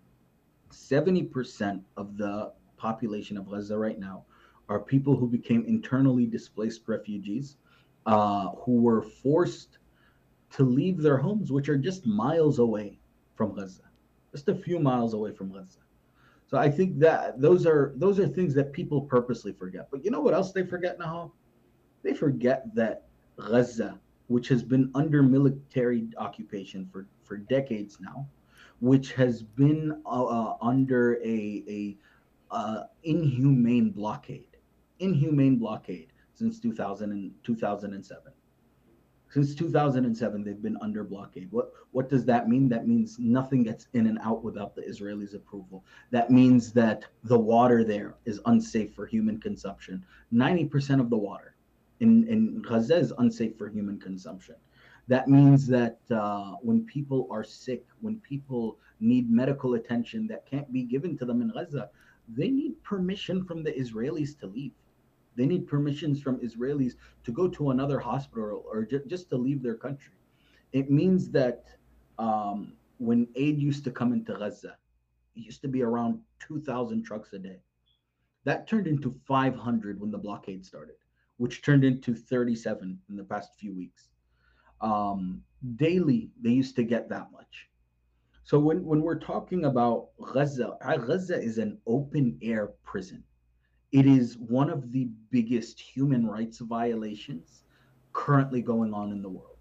[0.71, 4.25] 70% of the population of Gaza right now
[4.68, 7.57] are people who became internally displaced refugees
[8.07, 9.79] uh, who were forced
[10.51, 12.97] to leave their homes, which are just miles away
[13.38, 13.85] from Gaza,
[14.33, 15.79] just a few miles away from Gaza.
[16.48, 19.88] So I think that those are those are things that people purposely forget.
[19.90, 21.33] But you know what else they forget now?
[22.03, 23.05] They forget that
[23.37, 28.27] Gaza, which has been under military occupation for, for decades now,
[28.81, 31.96] which has been uh, uh, under a, a
[32.51, 34.57] uh, inhumane blockade,
[34.98, 38.33] inhumane blockade since 2000 and 2007.
[39.30, 41.48] Since 2007, they've been under blockade.
[41.50, 42.68] What what does that mean?
[42.68, 45.84] That means nothing gets in and out without the Israelis' approval.
[46.10, 50.04] That means that the water there is unsafe for human consumption.
[50.32, 51.54] 90% of the water
[52.00, 54.54] in, in Gaza is unsafe for human consumption.
[55.08, 60.70] That means that uh, when people are sick, when people need medical attention that can't
[60.72, 61.90] be given to them in Gaza,
[62.28, 64.72] they need permission from the Israelis to leave.
[65.38, 69.62] They need permissions from Israelis to go to another hospital or ju- just to leave
[69.62, 70.14] their country.
[70.72, 71.66] It means that
[72.18, 74.77] um, when aid used to come into Gaza,
[75.37, 77.61] it used to be around 2,000 trucks a day.
[78.44, 80.96] That turned into 500 when the blockade started,
[81.38, 84.09] which turned into 37 in the past few weeks
[84.81, 85.42] um,
[85.77, 87.68] daily they used to get that much
[88.44, 93.24] so when, when we're talking about gaza gaza is an open air prison
[93.92, 97.62] it is one of the biggest human rights violations
[98.12, 99.57] currently going on in the world.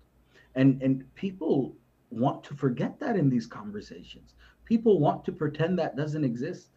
[0.55, 1.75] And and people
[2.09, 4.33] want to forget that in these conversations.
[4.65, 6.69] People want to pretend that doesn't exist.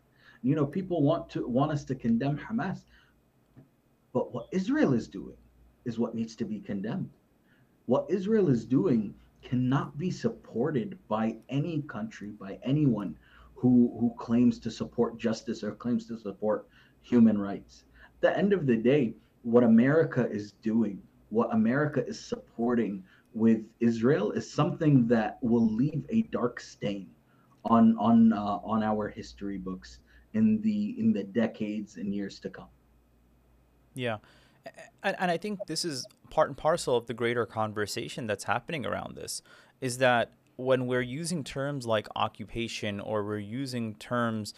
[0.42, 2.84] You know people want to want us to condemn hamas.
[4.12, 5.36] But what israel is doing
[5.84, 7.10] is what needs to be condemned.
[7.86, 13.16] What Israel is doing cannot be supported by any country, by anyone
[13.54, 16.68] who, who claims to support justice or claims to support
[17.02, 17.84] human rights.
[18.16, 23.02] At the end of the day, what America is doing, what America is supporting
[23.34, 27.08] with Israel is something that will leave a dark stain
[27.64, 30.00] on on uh, on our history books
[30.34, 32.68] in the in the decades and years to come.
[33.94, 34.18] Yeah.
[35.02, 38.84] And, and I think this is part and parcel of the greater conversation that's happening
[38.84, 39.42] around this
[39.80, 44.52] is that when we're using terms like occupation or we're using terms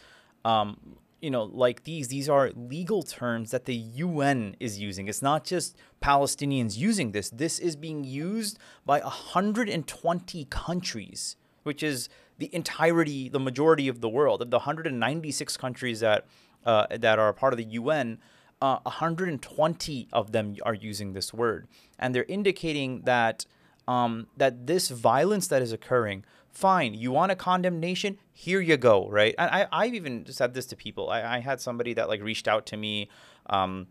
[0.44, 5.06] um, you know, like these, these are legal terms that the UN is using.
[5.06, 7.30] It's not just Palestinians using this.
[7.30, 12.08] This is being used by 120 countries, which is
[12.38, 14.42] the entirety, the majority of the world.
[14.42, 16.26] Of the 196 countries that
[16.66, 18.18] uh, that are part of the UN,
[18.60, 21.68] uh, 120 of them are using this word,
[22.00, 23.46] and they're indicating that
[23.86, 29.08] um, that this violence that is occurring fine you want a condemnation here you go
[29.08, 29.34] right?
[29.38, 31.10] And I, i've even said this to people.
[31.10, 33.08] I, I had somebody that like reached out to me
[33.46, 33.86] um,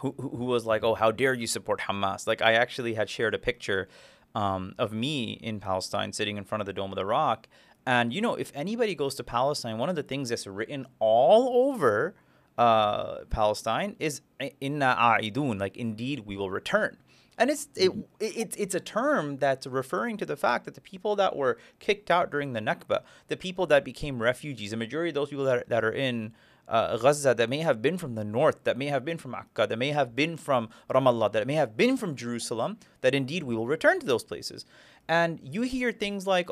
[0.00, 2.26] who, who was like oh how dare you support hamas?
[2.26, 3.88] Like i actually had shared a picture
[4.34, 7.46] um, of me in palestine sitting in front of the dome of the rock.
[7.86, 11.68] And you know if anybody goes to palestine one of the things that's written all
[11.68, 12.14] over
[12.58, 14.20] uh, palestine is
[14.60, 16.96] inna a'idun like indeed we will return
[17.38, 18.00] and it's it, mm-hmm.
[18.20, 22.10] it, it's a term that's referring to the fact that the people that were kicked
[22.10, 25.58] out during the Nakba, the people that became refugees, the majority of those people that
[25.58, 26.32] are, that are in
[26.68, 29.66] uh, Gaza that may have been from the north, that may have been from Akka,
[29.66, 33.54] that may have been from Ramallah, that may have been from Jerusalem, that indeed we
[33.54, 34.64] will return to those places.
[35.08, 36.48] And you hear things like,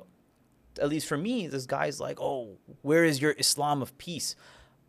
[0.81, 4.37] at least for me, this guy's like, oh, where is your Islam of peace?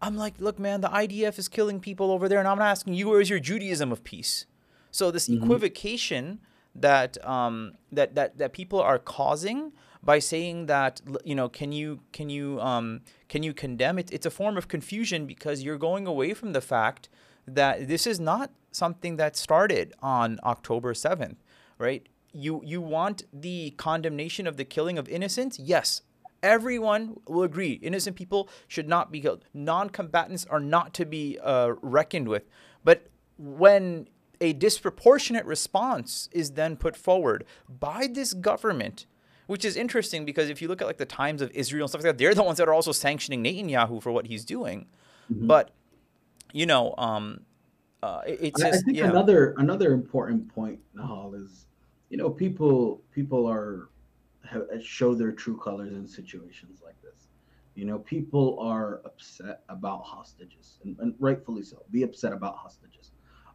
[0.01, 2.95] I'm like, look, man, the IDF is killing people over there, and I'm not asking
[2.95, 4.45] you, where is your Judaism of peace?
[4.93, 5.43] So this mm-hmm.
[5.43, 6.39] equivocation
[6.75, 12.01] that um, that that that people are causing by saying that you know can you
[12.12, 14.13] can you um, can you condemn it?
[14.13, 17.10] It's a form of confusion because you're going away from the fact
[17.47, 21.43] that this is not something that started on October seventh,
[21.79, 22.08] right?
[22.32, 25.58] You you want the condemnation of the killing of innocents?
[25.58, 26.03] Yes,
[26.43, 31.71] everyone will agree innocent people should not be killed non-combatants are not to be uh,
[31.82, 32.43] reckoned with
[32.84, 34.06] but when
[34.43, 39.06] a disproportionate response is then put forward by this government
[39.47, 41.99] which is interesting because if you look at like the times of Israel and stuff
[41.99, 44.88] like that, they're the ones that are also sanctioning Netanyahu for what he's doing.
[45.32, 45.47] Mm-hmm.
[45.47, 45.71] But
[46.53, 47.41] you know, um,
[48.01, 51.65] uh, it's just, I think another another important point, Nihal, is
[52.10, 53.89] you know people people are
[54.45, 57.27] have, show their true colors in situations like this.
[57.75, 61.84] You know, people are upset about hostages, and, and rightfully so.
[61.91, 63.02] Be upset about hostages.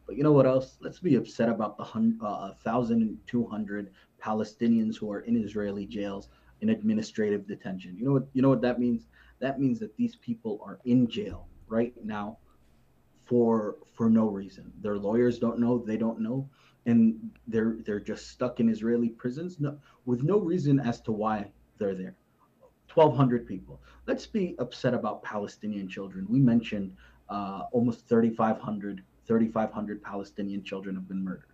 [0.08, 0.78] But you know what else?
[0.80, 3.90] Let's be upset about the uh, 1,200
[4.24, 6.30] Palestinians who are in Israeli jails
[6.62, 7.94] in administrative detention.
[7.98, 8.26] You know what?
[8.32, 9.08] You know what that means?
[9.40, 12.38] That means that these people are in jail right now
[13.26, 14.72] for for no reason.
[14.80, 15.76] Their lawyers don't know.
[15.76, 16.48] They don't know,
[16.86, 21.50] and they're they're just stuck in Israeli prisons no, with no reason as to why
[21.76, 22.16] they're there.
[22.94, 23.78] 1,200 people.
[24.06, 26.26] Let's be upset about Palestinian children.
[26.30, 26.96] We mentioned
[27.28, 31.44] uh, almost 3,500 3,500 Palestinian children have been murdered.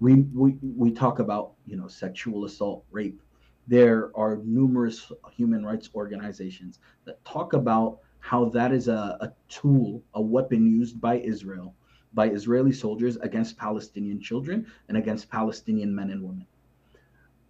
[0.00, 3.20] We, we, we talk about, you know, sexual assault, rape.
[3.66, 10.02] There are numerous human rights organizations that talk about how that is a, a tool,
[10.14, 11.74] a weapon used by Israel,
[12.14, 16.46] by Israeli soldiers against Palestinian children and against Palestinian men and women.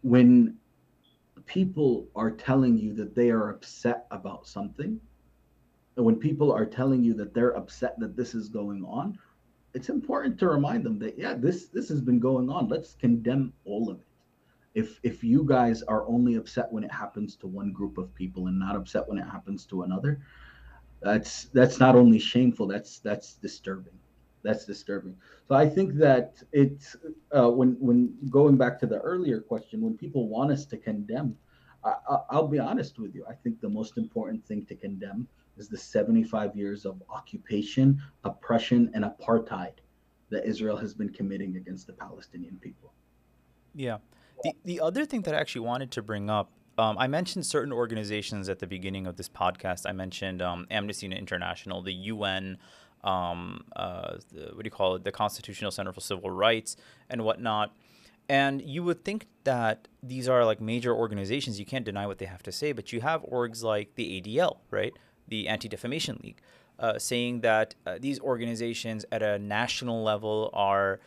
[0.02, 0.56] When
[1.46, 5.00] people are telling you that they are upset about something,
[5.94, 9.18] when people are telling you that they're upset that this is going on,
[9.74, 12.68] it's important to remind them that yeah, this this has been going on.
[12.68, 14.06] Let's condemn all of it.
[14.74, 18.46] If if you guys are only upset when it happens to one group of people
[18.46, 20.20] and not upset when it happens to another,
[21.00, 22.66] that's that's not only shameful.
[22.66, 23.98] That's that's disturbing.
[24.42, 25.16] That's disturbing.
[25.48, 26.96] So I think that it's
[27.32, 31.36] uh, when when going back to the earlier question, when people want us to condemn,
[31.84, 31.94] I,
[32.30, 33.24] I'll be honest with you.
[33.28, 38.90] I think the most important thing to condemn is the 75 years of occupation, oppression,
[38.94, 39.74] and apartheid
[40.30, 42.92] that Israel has been committing against the Palestinian people.
[43.74, 43.98] Yeah.
[44.42, 47.72] The, the other thing that I actually wanted to bring up, um, I mentioned certain
[47.72, 49.82] organizations at the beginning of this podcast.
[49.86, 52.58] I mentioned um, Amnesty International, the UN,
[53.02, 56.76] um, uh, the, what do you call it, the Constitutional Center for Civil Rights,
[57.10, 57.74] and whatnot.
[58.28, 61.58] And you would think that these are like major organizations.
[61.58, 64.58] You can't deny what they have to say, but you have orgs like the ADL,
[64.70, 64.92] right?
[65.28, 66.40] The Anti Defamation League,
[66.78, 71.00] uh, saying that uh, these organizations at a national level are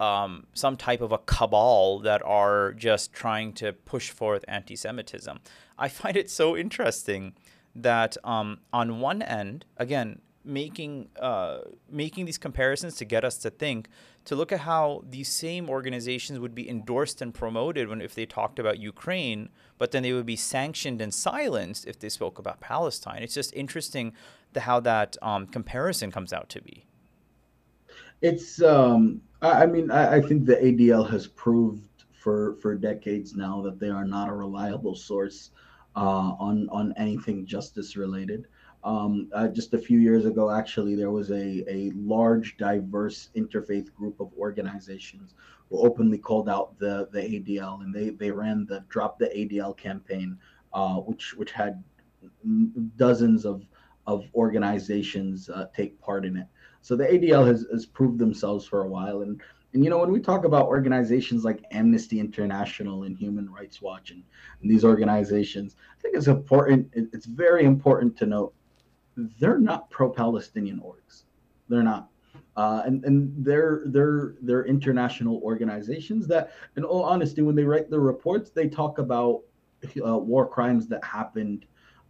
[0.00, 5.38] um, some type of a cabal that are just trying to push forth anti Semitism.
[5.78, 7.34] I find it so interesting
[7.74, 11.58] that um, on one end, again, making uh,
[11.90, 13.88] making these comparisons to get us to think
[14.24, 18.26] to look at how these same organizations would be endorsed and promoted when if they
[18.26, 22.60] talked about Ukraine, but then they would be sanctioned and silenced if they spoke about
[22.60, 23.22] Palestine.
[23.22, 24.12] It's just interesting
[24.52, 26.84] the, how that um, comparison comes out to be.
[28.20, 33.34] It's um, I, I mean I, I think the ADL has proved for for decades
[33.34, 35.50] now that they are not a reliable source
[35.96, 38.46] uh, on on anything justice related.
[38.84, 43.94] Um, uh, just a few years ago, actually, there was a, a large, diverse interfaith
[43.94, 45.34] group of organizations
[45.70, 49.76] who openly called out the, the ADL, and they, they ran the Drop the ADL
[49.76, 50.36] campaign,
[50.72, 51.82] uh, which which had
[52.96, 53.64] dozens of
[54.08, 56.46] of organizations uh, take part in it.
[56.80, 59.40] So the ADL has, has proved themselves for a while, and
[59.74, 64.10] and you know, when we talk about organizations like Amnesty International and Human Rights Watch
[64.10, 64.22] and,
[64.60, 68.54] and these organizations, I think it's important, it's very important to note
[69.16, 71.24] they're not pro-Palestinian orgs.
[71.68, 72.08] They're not.
[72.56, 77.88] Uh, and and they're they're they're international organizations that, in all honesty, when they write
[77.88, 79.40] their reports, they talk about
[80.06, 81.64] uh, war crimes that happened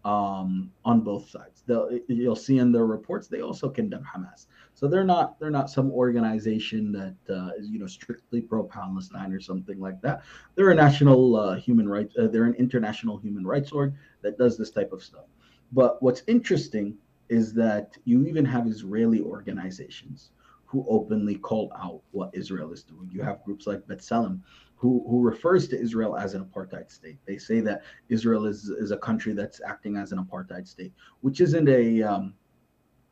[0.05, 1.62] um, on both sides.
[1.66, 4.46] They'll, you'll see in their reports they also condemn Hamas.
[4.74, 9.40] So they're not they're not some organization that uh, is you know strictly pro-Palestine or
[9.40, 10.22] something like that.
[10.57, 12.16] They're a national uh, human rights.
[12.18, 15.26] Uh, they're an international human rights org that does this type of stuff.
[15.73, 16.97] But what's interesting
[17.29, 20.31] is that you even have Israeli organizations
[20.66, 23.09] who openly call out what Israel is doing.
[23.12, 24.41] You have groups like B'Tselem,
[24.77, 27.18] who, who refers to Israel as an apartheid state.
[27.27, 31.41] They say that Israel is, is a country that's acting as an apartheid state, which
[31.41, 32.35] isn't a um,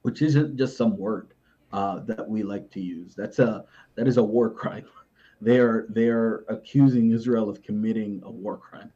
[0.03, 1.35] which isn't just some word
[1.73, 3.15] uh, that we like to use.
[3.15, 4.87] That's a that is a war crime.
[5.43, 8.93] They are they are accusing Israel of committing a war crime.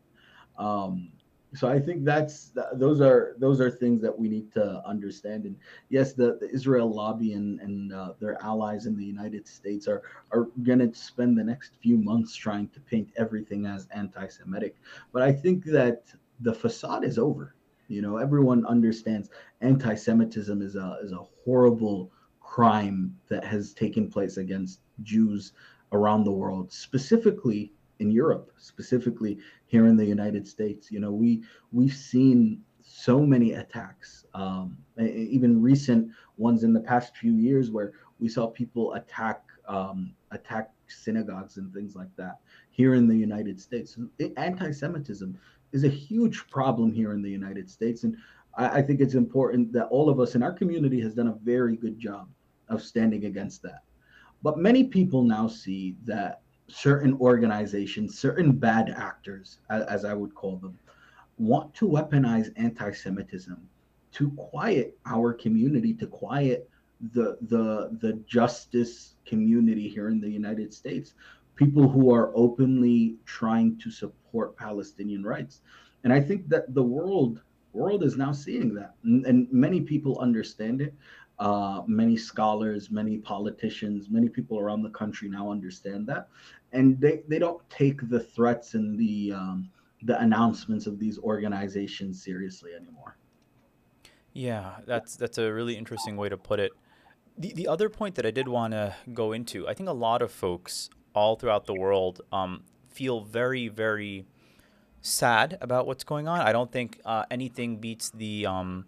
[0.58, 1.08] Um,
[1.54, 5.44] so I think that's those are those are things that we need to understand.
[5.44, 5.56] And
[5.88, 10.02] yes, the, the Israel lobby and and uh, their allies in the United States are
[10.32, 14.76] are going to spend the next few months trying to paint everything as anti-Semitic.
[15.12, 17.54] But I think that the facade is over.
[17.88, 19.30] You know, everyone understands
[19.60, 25.52] anti-Semitism is a is a horrible crime that has taken place against Jews
[25.92, 27.72] around the world, specifically
[28.04, 30.90] in Europe, specifically here in the United States.
[30.90, 31.42] You know, we
[31.72, 37.92] we've seen so many attacks, um, even recent ones in the past few years, where
[38.20, 42.36] we saw people attack um, attack synagogues and things like that
[42.70, 43.98] here in the United States.
[44.36, 45.38] Anti-Semitism
[45.72, 48.16] is a huge problem here in the United States, and
[48.56, 51.38] I, I think it's important that all of us in our community has done a
[51.42, 52.28] very good job
[52.68, 53.82] of standing against that.
[54.42, 60.56] But many people now see that certain organizations, certain bad actors, as, I would call
[60.56, 60.78] them,
[61.38, 63.68] want to weaponize anti Semitism
[64.12, 66.70] to quiet our community, to quiet
[67.12, 71.14] the, the, the justice community here in the United States.
[71.56, 75.60] People who are openly trying to support Palestinian rights.
[76.04, 77.42] And I think that the world
[77.72, 80.94] world is now seeing that and, and many people understand it
[81.38, 86.28] uh, many scholars, many politicians, many people around the country now understand that,
[86.72, 89.70] and they, they don't take the threats and the um,
[90.02, 93.16] the announcements of these organizations seriously anymore.
[94.32, 96.72] Yeah, that's that's a really interesting way to put it.
[97.38, 100.22] The the other point that I did want to go into, I think a lot
[100.22, 104.26] of folks all throughout the world um, feel very very
[105.00, 106.40] sad about what's going on.
[106.40, 108.86] I don't think uh, anything beats the um,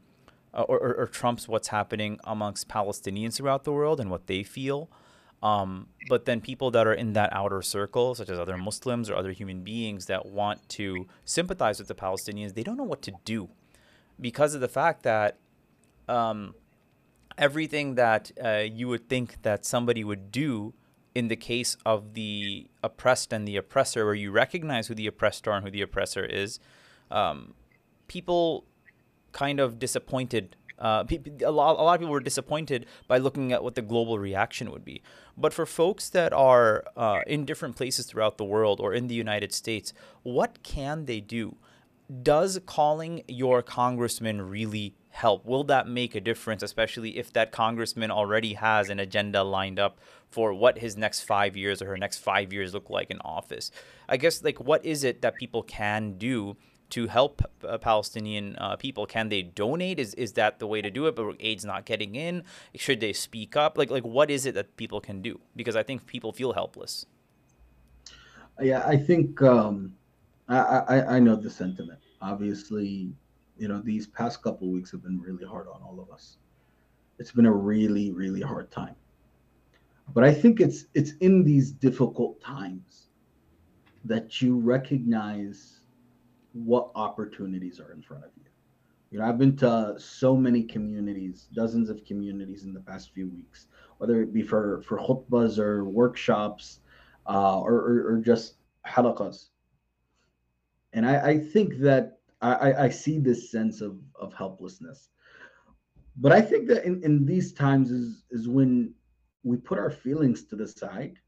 [0.62, 4.90] or, or, or, trumps what's happening amongst Palestinians throughout the world and what they feel.
[5.42, 9.16] Um, but then people that are in that outer circle, such as other Muslims or
[9.16, 13.12] other human beings that want to sympathize with the Palestinians, they don't know what to
[13.24, 13.50] do
[14.18, 15.36] because of the fact that
[16.08, 16.54] um,
[17.36, 20.72] everything that uh, you would think that somebody would do
[21.14, 25.46] in the case of the oppressed and the oppressor, where you recognize who the oppressed
[25.48, 26.60] are and who the oppressor is,
[27.10, 27.54] um,
[28.06, 28.64] people
[29.36, 30.56] kind of disappointed.
[30.78, 31.04] Uh,
[31.42, 34.70] a, lot, a lot of people were disappointed by looking at what the global reaction
[34.70, 35.02] would be.
[35.36, 39.14] But for folks that are uh, in different places throughout the world or in the
[39.14, 41.56] United States, what can they do?
[42.22, 45.44] Does calling your congressman really help?
[45.44, 49.98] Will that make a difference, especially if that congressman already has an agenda lined up
[50.30, 53.70] for what his next five years or her next five years look like in office?
[54.08, 56.56] I guess, like, what is it that people can do
[56.90, 59.06] to help uh, Palestinian uh, people?
[59.06, 59.98] Can they donate?
[59.98, 61.16] Is is that the way to do it?
[61.16, 62.44] But aid's not getting in.
[62.74, 63.76] Should they speak up?
[63.78, 65.40] Like like what is it that people can do?
[65.54, 67.06] Because I think people feel helpless.
[68.60, 69.94] Yeah, I think um,
[70.48, 71.98] I, I I know the sentiment.
[72.22, 73.12] Obviously,
[73.58, 76.38] you know these past couple weeks have been really hard on all of us.
[77.18, 78.96] It's been a really really hard time.
[80.14, 83.08] But I think it's it's in these difficult times
[84.04, 85.75] that you recognize
[86.64, 88.44] what opportunities are in front of you.
[89.10, 93.28] You know, I've been to so many communities, dozens of communities in the past few
[93.28, 96.80] weeks, whether it be for for khutbas or workshops,
[97.26, 98.54] uh, or, or, or just
[98.86, 99.48] halaqas.
[100.92, 105.10] And I, I think that I, I see this sense of of helplessness.
[106.16, 108.94] But I think that in, in these times is is when
[109.44, 111.18] we put our feelings to the side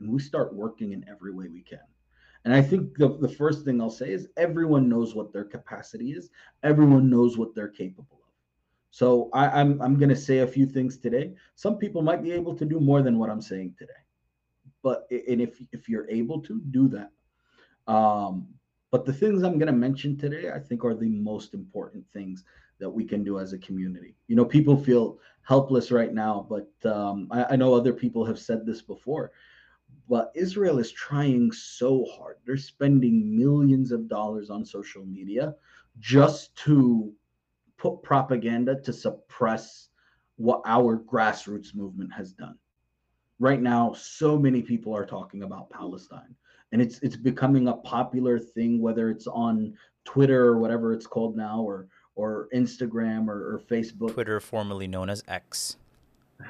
[0.00, 1.78] and we start working in every way we can.
[2.48, 6.12] And I think the, the first thing I'll say is everyone knows what their capacity
[6.12, 6.30] is.
[6.62, 8.32] Everyone knows what they're capable of.
[8.90, 11.34] So I, I'm I'm gonna say a few things today.
[11.56, 14.00] Some people might be able to do more than what I'm saying today.
[14.82, 17.10] But and if if you're able to do that.
[17.86, 18.48] Um,
[18.90, 22.44] but the things I'm gonna mention today, I think are the most important things
[22.78, 24.14] that we can do as a community.
[24.26, 28.38] You know, people feel helpless right now, but um, I, I know other people have
[28.38, 29.32] said this before
[30.08, 32.36] but Israel is trying so hard.
[32.46, 35.54] They're spending millions of dollars on social media
[35.98, 37.12] just to
[37.76, 39.88] put propaganda to suppress
[40.36, 42.56] what our grassroots movement has done.
[43.38, 46.34] Right now, so many people are talking about Palestine,
[46.72, 51.36] and it's it's becoming a popular thing, whether it's on Twitter or whatever it's called
[51.36, 51.86] now, or
[52.16, 54.14] or Instagram or, or Facebook.
[54.14, 55.76] Twitter, formerly known as X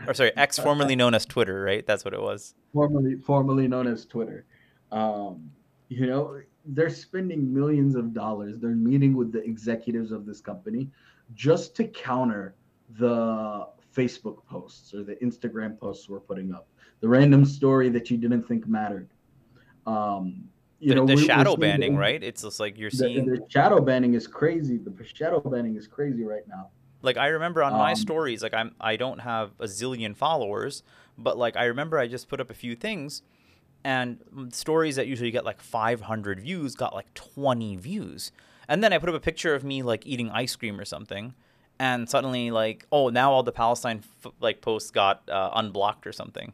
[0.07, 1.87] or sorry, X, formerly known as Twitter, right?
[1.87, 2.55] That's what it was.
[2.73, 4.45] Formerly, formerly known as Twitter.
[4.93, 5.51] Um,
[5.89, 8.59] you know, they're spending millions of dollars.
[8.59, 10.91] They're meeting with the executives of this company
[11.35, 12.55] just to counter
[12.99, 16.69] the Facebook posts or the Instagram posts we're putting up,
[17.01, 19.09] the random story that you didn't think mattered.
[19.87, 20.45] Um,
[20.81, 22.23] you the, know, the we, shadow banning, the, right?
[22.23, 24.79] It's just like you're seeing the, the shadow banning is crazy.
[24.79, 26.69] The shadow banning is crazy right now.
[27.03, 30.83] Like I remember on um, my stories, like I'm I don't have a zillion followers,
[31.17, 33.23] but like I remember I just put up a few things
[33.85, 34.19] and
[34.51, 38.33] stories that usually get like 500 views got like 20 views.
[38.69, 41.35] And then I put up a picture of me like eating ice cream or something
[41.79, 46.13] and suddenly like oh now all the Palestine f- like posts got uh, unblocked or
[46.13, 46.53] something.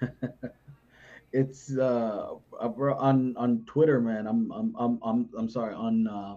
[1.32, 4.26] it's uh on on Twitter, man.
[4.26, 6.36] I'm I'm I'm I'm, I'm sorry on uh,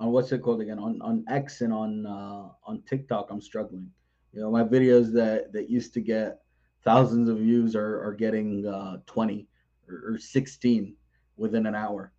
[0.00, 3.28] on what's it called again on on X and on uh, on TikTok.
[3.30, 3.90] I'm struggling.
[4.32, 6.40] You know, my videos that that used to get
[6.84, 9.46] thousands of views are are getting uh, 20
[9.88, 10.94] or, or 16
[11.36, 12.12] within an hour.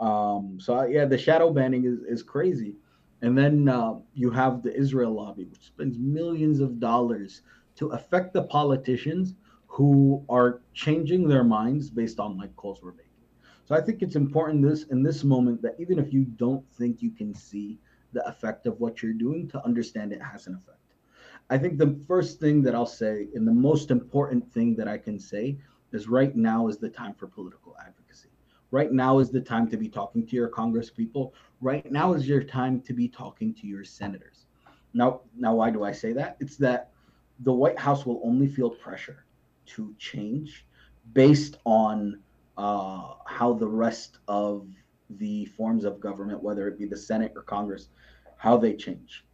[0.00, 2.76] Um, so yeah, the shadow banning is is crazy.
[3.22, 7.42] And then uh, you have the Israel lobby, which spends millions of dollars
[7.76, 9.34] to affect the politicians
[9.66, 13.05] who are changing their minds based on like calls we're making.
[13.66, 17.02] So I think it's important this in this moment that even if you don't think
[17.02, 17.80] you can see
[18.12, 20.78] the effect of what you're doing, to understand it has an effect.
[21.50, 24.98] I think the first thing that I'll say, and the most important thing that I
[24.98, 25.58] can say,
[25.92, 28.28] is right now is the time for political advocacy.
[28.70, 31.34] Right now is the time to be talking to your Congress people.
[31.60, 34.46] Right now is your time to be talking to your senators.
[34.94, 36.36] Now, now why do I say that?
[36.38, 36.90] It's that
[37.40, 39.24] the White House will only feel pressure
[39.66, 40.66] to change
[41.12, 42.20] based on
[42.56, 44.66] uh, how the rest of
[45.10, 47.88] the forms of government, whether it be the Senate or Congress,
[48.36, 49.24] how they change.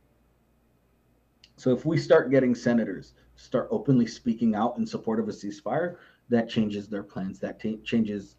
[1.57, 5.97] So if we start getting senators start openly speaking out in support of a ceasefire,
[6.29, 8.37] that changes their plans, that t- changes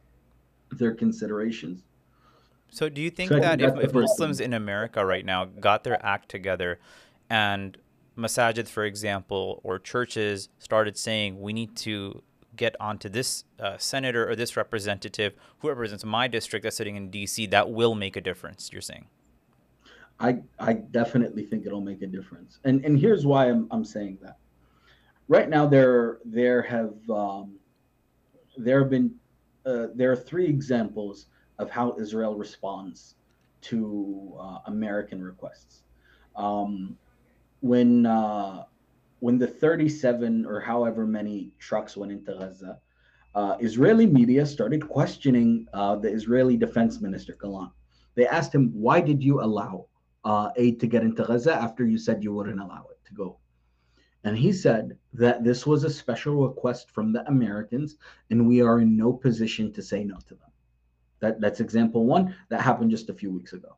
[0.71, 1.84] their considerations.
[2.69, 4.45] So do you think so that think if, if Muslims thing.
[4.45, 6.79] in America right now got their act together
[7.29, 7.77] and
[8.17, 12.23] masajid, for example, or churches started saying we need to
[12.55, 17.09] get onto this uh, senator or this representative who represents my district that's sitting in
[17.09, 18.69] DC, that will make a difference.
[18.71, 19.05] You're saying?
[20.19, 24.19] I I definitely think it'll make a difference, and and here's why I'm I'm saying
[24.21, 24.37] that.
[25.27, 27.55] Right now, there there have um,
[28.57, 29.15] there have been
[29.65, 31.27] uh, there are three examples
[31.59, 33.15] of how Israel responds
[33.61, 35.83] to uh, American requests.
[36.35, 36.97] Um,
[37.61, 38.65] when uh,
[39.24, 42.78] when the 37 or however many trucks went into Gaza,
[43.34, 47.71] uh, Israeli media started questioning uh, the Israeli defense minister, Gallant.
[48.15, 49.86] They asked him, Why did you allow
[50.26, 53.38] uh, aid to get into Gaza after you said you wouldn't allow it to go?
[54.26, 57.95] And he said that this was a special request from the Americans,
[58.30, 60.51] and we are in no position to say no to them.
[61.21, 62.36] That, that's example one.
[62.49, 63.78] That happened just a few weeks ago.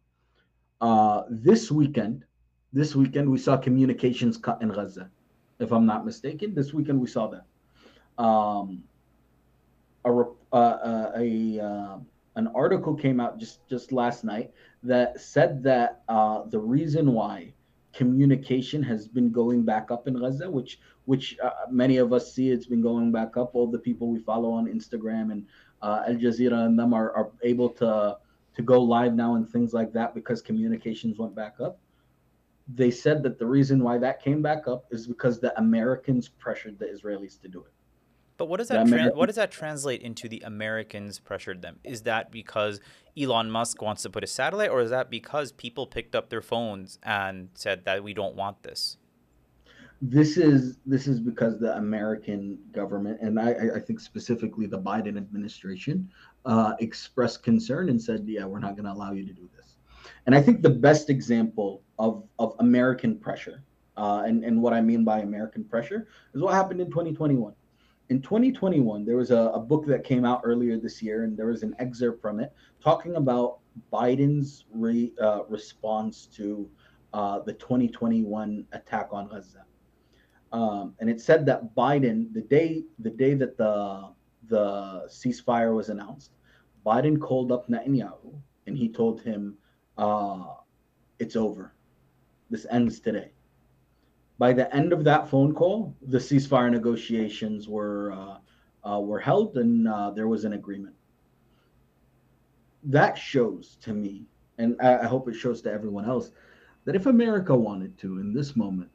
[0.81, 2.25] Uh, this weekend,
[2.73, 5.11] this weekend we saw communications cut in Gaza
[5.59, 6.53] if I'm not mistaken.
[6.53, 8.23] This weekend we saw that.
[8.23, 8.83] Um,
[10.05, 11.97] a uh, uh, a uh,
[12.35, 14.51] an article came out just just last night
[14.83, 17.53] that said that uh, the reason why
[17.93, 22.49] communication has been going back up in Gaza, which which uh, many of us see
[22.49, 23.55] it's been going back up.
[23.55, 25.45] All the people we follow on Instagram and
[25.81, 28.17] uh, Al Jazeera and them are, are able to
[28.55, 31.79] to go live now and things like that because communications went back up
[32.67, 36.79] they said that the reason why that came back up is because the Americans pressured
[36.79, 37.71] the Israelis to do it.
[38.37, 40.27] But what does that tra- what does that translate into?
[40.27, 41.79] The Americans pressured them.
[41.83, 42.81] Is that because
[43.17, 46.41] Elon Musk wants to put a satellite, or is that because people picked up their
[46.41, 48.97] phones and said that we don't want this?
[50.01, 55.15] This is this is because the American government, and I, I think specifically the Biden
[55.15, 56.09] administration,
[56.45, 59.54] uh, expressed concern and said, "Yeah, we're not going to allow you to do this."
[60.25, 63.63] And I think the best example of of American pressure,
[63.97, 67.53] uh, and and what I mean by American pressure, is what happened in 2021
[68.09, 71.47] in 2021, there was a, a, book that came out earlier this year, and there
[71.47, 73.59] was an excerpt from it talking about
[73.91, 76.69] Biden's re, uh, response to
[77.13, 79.65] uh, the 2021 attack on Gaza.
[80.51, 84.09] Um, and it said that Biden, the day the day that the
[84.47, 86.31] the ceasefire was announced,
[86.85, 89.57] Biden called up Netanyahu and he told him,
[89.97, 90.45] uh,
[91.19, 91.73] "It's over.
[92.49, 93.31] This ends today."
[94.37, 98.37] by the end of that phone call, the ceasefire negotiations were uh,
[98.87, 100.95] uh, were held and uh, there was an agreement.
[102.83, 104.27] That shows to me,
[104.57, 106.31] and I, I hope it shows to everyone else,
[106.83, 108.91] that if America wanted to, in this moment,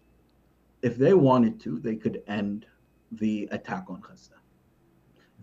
[0.83, 2.67] if they wanted to, they could end
[3.13, 4.35] the attack on Gaza.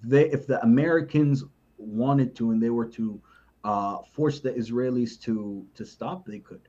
[0.02, 1.44] They, if the Americans
[1.78, 3.20] wanted to, and they were to
[3.64, 6.62] uh, force the Israelis to to stop, they could.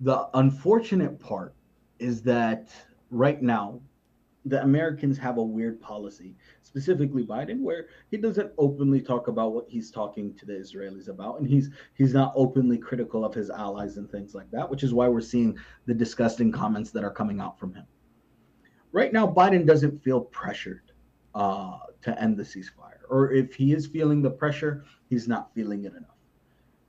[0.00, 1.54] The unfortunate part
[1.98, 2.70] is that
[3.10, 3.80] right now
[4.44, 9.66] the Americans have a weird policy, specifically Biden, where he doesn't openly talk about what
[9.68, 13.96] he's talking to the Israelis about, and he's he's not openly critical of his allies
[13.96, 17.40] and things like that, which is why we're seeing the disgusting comments that are coming
[17.40, 17.84] out from him.
[18.92, 20.92] Right now, Biden doesn't feel pressured
[21.34, 25.84] uh, to end the ceasefire, or if he is feeling the pressure, he's not feeling
[25.84, 26.16] it enough.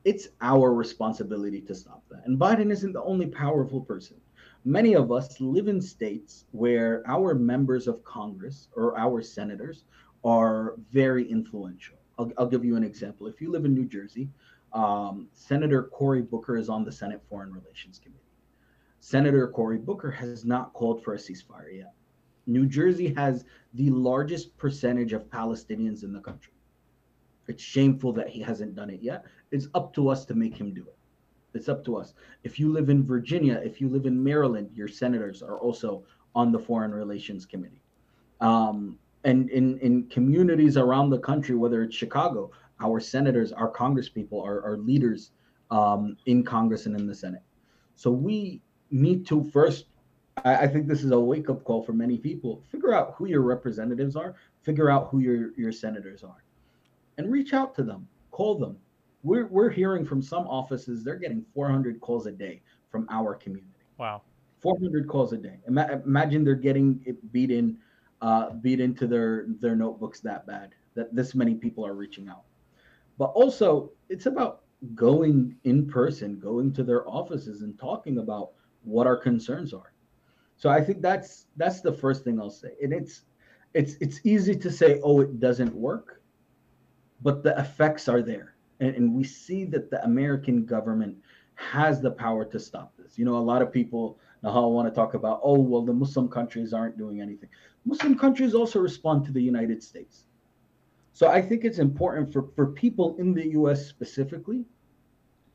[0.05, 4.17] It's our responsibility to stop that, and Biden isn't the only powerful person
[4.65, 9.83] many of us live in states where our members of Congress or our senators
[10.23, 11.97] are very influential.
[12.17, 13.27] I'll, I'll give you an example.
[13.27, 14.29] If you live in New Jersey,
[14.73, 18.21] um, Senator Cory Booker is on the Senate Foreign Relations Committee.
[18.99, 21.93] Senator Cory Booker has not called for a ceasefire yet.
[22.47, 26.53] New Jersey has the largest percentage of Palestinians in the country.
[27.47, 29.25] It's shameful that he hasn't done it yet.
[29.51, 30.95] It's up to us to make him do it.
[31.53, 32.13] It's up to us.
[32.43, 36.03] If you live in Virginia, if you live in Maryland, your senators are also
[36.35, 37.81] on the Foreign Relations Committee.
[38.39, 44.43] Um, and in, in communities around the country, whether it's Chicago, our senators, our congresspeople,
[44.43, 45.31] our, our leaders
[45.71, 47.41] um, in Congress and in the Senate.
[47.95, 48.61] So we
[48.91, 49.85] need to first,
[50.45, 52.63] I, I think this is a wake up call for many people.
[52.71, 56.43] Figure out who your representatives are, figure out who your, your senators are,
[57.17, 58.77] and reach out to them, call them,
[59.23, 63.67] we're, we're hearing from some offices they're getting 400 calls a day from our community.
[63.97, 64.21] Wow.
[64.61, 65.59] 400 calls a day.
[65.67, 67.77] Ima- imagine they're getting it beat in,
[68.21, 72.43] uh, beat into their their notebooks that bad that this many people are reaching out.
[73.17, 74.63] But also, it's about
[74.95, 78.51] going in person, going to their offices and talking about
[78.83, 79.88] what our concerns are.
[80.59, 82.73] So I think that's that's the first thing I'll say.
[82.83, 83.23] And it's
[83.73, 86.21] it's it's easy to say, oh, it doesn't work,
[87.21, 91.17] but the effects are there and, and we see that the American government
[91.55, 93.17] has the power to stop this.
[93.17, 96.29] You know, a lot of people now want to talk about, oh, well, the Muslim
[96.29, 97.49] countries aren't doing anything.
[97.85, 100.23] Muslim countries also respond to the United States.
[101.11, 104.63] So I think it's important for, for people in the US specifically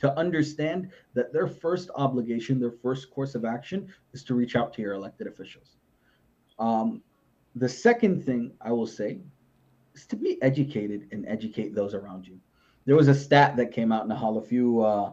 [0.05, 4.73] to understand that their first obligation, their first course of action is to reach out
[4.75, 5.77] to your elected officials.
[6.59, 7.03] Um,
[7.57, 9.19] the second thing I will say
[9.95, 12.39] is to be educated and educate those around you
[12.87, 15.13] there was a stat that came out in a few uh,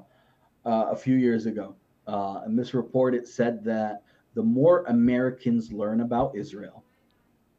[0.65, 1.75] uh, a few years ago.
[2.07, 6.83] Uh, in this report, it said that the more Americans learn about Israel,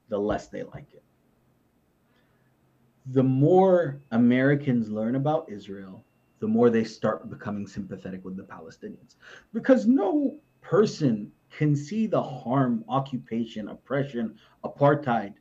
[0.08, 1.02] the less they like it.
[3.06, 6.04] The more Americans learn about Israel,
[6.42, 9.14] the more they start becoming sympathetic with the Palestinians.
[9.52, 14.34] Because no person can see the harm, occupation, oppression,
[14.64, 15.34] apartheid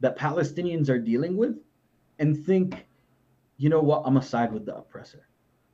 [0.00, 1.56] that Palestinians are dealing with
[2.18, 2.86] and think
[3.56, 5.26] you know what, I'm gonna side with the oppressor.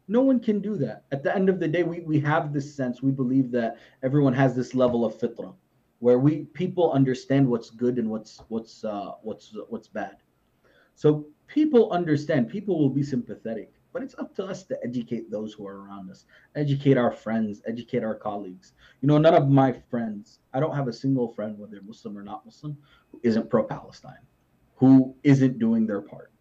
[0.06, 1.06] No one can do that.
[1.10, 4.34] At the end of the day, we, we have this sense, we believe that everyone
[4.34, 5.52] has this level of fitra
[5.98, 10.18] where we people understand what's good and what's what's uh, what's what's bad.
[10.94, 15.53] So people understand, people will be sympathetic, but it's up to us to educate those
[15.53, 16.24] who are around us,
[16.55, 18.72] educate our friends, educate our colleagues.
[19.01, 22.22] You know, none of my friends, I don't have a single friend, whether Muslim or
[22.22, 22.76] not Muslim,
[23.11, 24.24] who isn't pro Palestine,
[24.76, 26.32] who isn't doing their part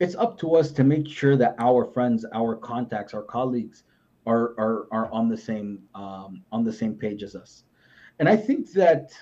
[0.00, 3.84] it's up to us to make sure that our friends, our contacts, our colleagues
[4.26, 7.64] are are are on the same um, on the same page as us.
[8.18, 9.12] And I think that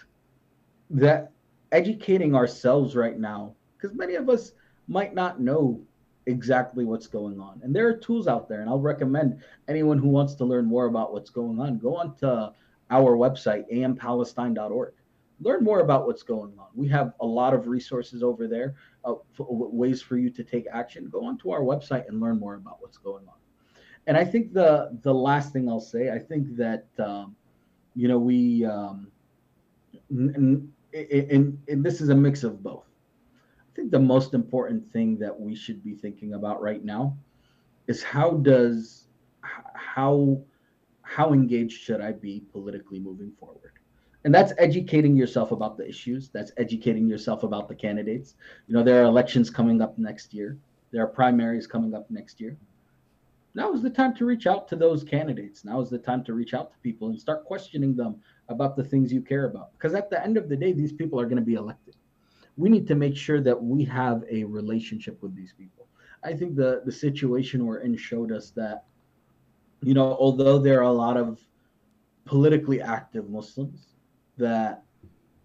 [0.91, 1.33] that
[1.73, 4.53] educating ourselves right now, because many of us
[4.87, 5.81] might not know
[6.29, 7.61] exactly what's going on.
[7.65, 10.87] And there are tools out there, and I'll recommend anyone who wants to learn more
[10.87, 12.53] about what's going on, go on to
[12.91, 14.93] our website, ampalestine.org.
[15.41, 16.67] Learn more about what's going on.
[16.75, 18.75] We have a lot of resources over there,
[19.05, 21.09] uh, ways for you to take action.
[21.09, 23.35] Go onto our website and learn more about what's going on.
[24.07, 27.37] And I think the the last thing I'll say, I think that um,
[27.95, 29.13] you know we um,
[30.11, 32.88] and, and, and this is a mix of both
[33.79, 37.17] think the most important thing that we should be thinking about right now
[37.87, 39.07] is how does
[39.41, 40.43] how
[41.03, 43.73] how engaged should I be politically moving forward?
[44.25, 46.29] And that's educating yourself about the issues.
[46.29, 48.35] That's educating yourself about the candidates.
[48.67, 50.59] You know, there are elections coming up next year.
[50.91, 52.59] There are primaries coming up next year.
[53.55, 55.65] Now is the time to reach out to those candidates.
[55.65, 58.17] Now is the time to reach out to people and start questioning them
[58.49, 59.73] about the things you care about.
[59.75, 61.95] Because at the end of the day, these people are going to be elected
[62.59, 65.87] we need to make sure that we have a relationship with these people.
[66.25, 68.85] I think the the situation we're in showed us that,
[69.81, 71.41] you know, although there are a lot of
[72.25, 73.95] politically active Muslims,
[74.37, 74.83] that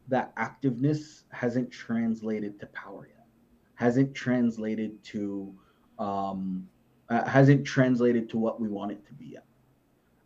[0.10, 3.28] that activeness hasn't translated to power yet,
[3.76, 5.54] hasn't translated to
[6.00, 6.68] um,
[7.10, 9.46] uh, hasn't translated to what we want it to be yet.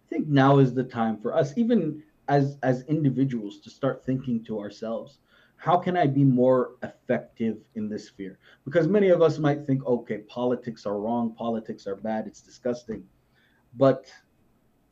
[0.05, 4.41] I think now is the time for us, even as as individuals, to start thinking
[4.45, 5.19] to ourselves
[5.57, 8.37] how can I be more effective in this sphere?
[8.63, 13.03] Because many of us might think, okay, politics are wrong, politics are bad, it's disgusting.
[13.75, 14.05] But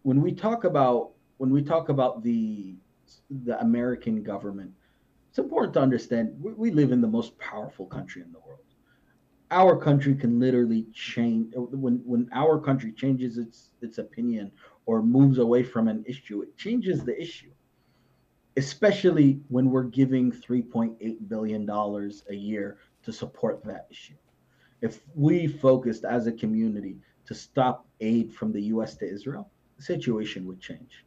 [0.02, 2.76] when we talk about when we talk about the
[3.46, 4.72] the American government,
[5.30, 8.60] it's important to understand we, we live in the most powerful country in the world.
[9.52, 14.52] Our country can literally change when when our country changes its its opinion
[14.88, 17.52] or moves away from an issue, it changes the issue
[18.58, 24.16] especially when we're giving $3.8 billion a year to support that issue.
[24.82, 29.84] If we focused as a community to stop aid from the US to Israel, the
[29.84, 31.06] situation would change.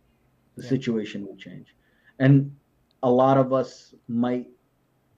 [0.57, 0.69] The yeah.
[0.69, 1.75] situation would change.
[2.19, 2.55] And
[3.03, 4.49] a lot of us might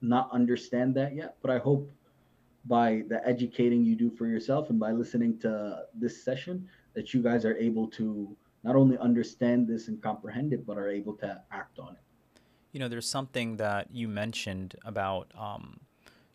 [0.01, 1.91] not understand that yet, but I hope
[2.67, 7.23] by the educating you do for yourself and by listening to this session that you
[7.23, 11.43] guys are able to not only understand this and comprehend it, but are able to
[11.51, 12.03] act on it
[12.73, 15.81] you know, there's something that you mentioned about, um,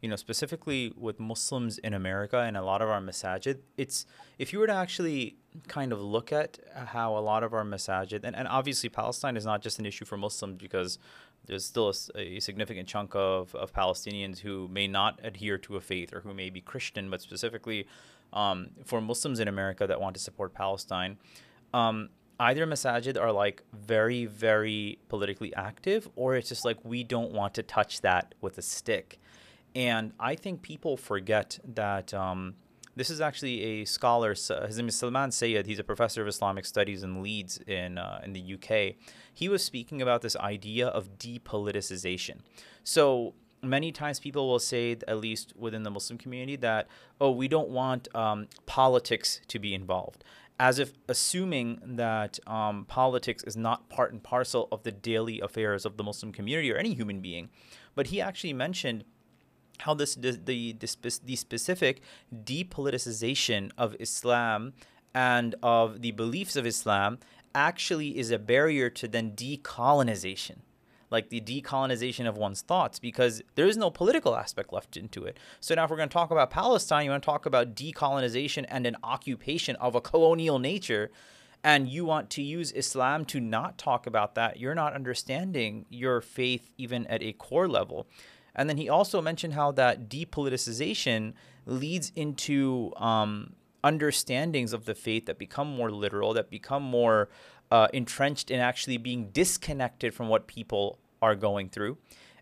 [0.02, 3.60] you know, specifically with Muslims in America and a lot of our masajid.
[3.78, 4.06] It's
[4.38, 8.24] if you were to actually kind of look at how a lot of our masajid,
[8.24, 11.00] and, and obviously Palestine is not just an issue for Muslims because
[11.48, 15.82] there's still a, a, significant chunk of, of Palestinians who may not adhere to a
[15.82, 17.88] faith or who may be Christian, but specifically
[18.34, 21.18] um, for Muslims in America that want to support Palestine.
[21.74, 22.10] Um,
[22.40, 27.54] either masajid are like very very politically active or it's just like we don't want
[27.54, 29.20] to touch that with a stick.
[29.76, 32.56] And i think people forget that um,
[32.96, 36.66] this is actually a scholar his name is salman Sayyid he's a professor of islamic
[36.66, 38.96] studies in leeds in, uh, in the uk
[39.34, 42.40] he was speaking about this idea of depoliticization.
[42.84, 46.88] So many times people will say at least within the muslim community that
[47.20, 50.24] oh we don't want um, politics to be involved
[50.60, 55.86] as if assuming that um, politics is not part and parcel of the daily affairs
[55.86, 57.50] of the Muslim community or any human being.
[57.94, 59.04] But he actually mentioned
[59.80, 60.76] how this the the,
[61.24, 62.02] the specific
[62.34, 64.74] depoliticization of Islam
[65.14, 67.20] and of the beliefs of Islam
[67.54, 70.60] actually is a barrier to then decolonization
[71.16, 75.40] like the decolonization of one's thoughts because there is no political aspect left into it.
[75.62, 78.66] So now if we're going to talk about Palestine, you want to talk about decolonization
[78.68, 81.10] and an occupation of a colonial nature
[81.64, 86.20] and you want to use Islam to not talk about that, you're not understanding your
[86.22, 88.06] faith even at a core level.
[88.54, 91.34] And then he also mentioned how that depoliticization
[91.66, 93.54] leads into um,
[93.84, 97.30] understandings of the faith that become more literal, that become more
[97.72, 101.98] uh, entrenched in actually being disconnected from what people are going through.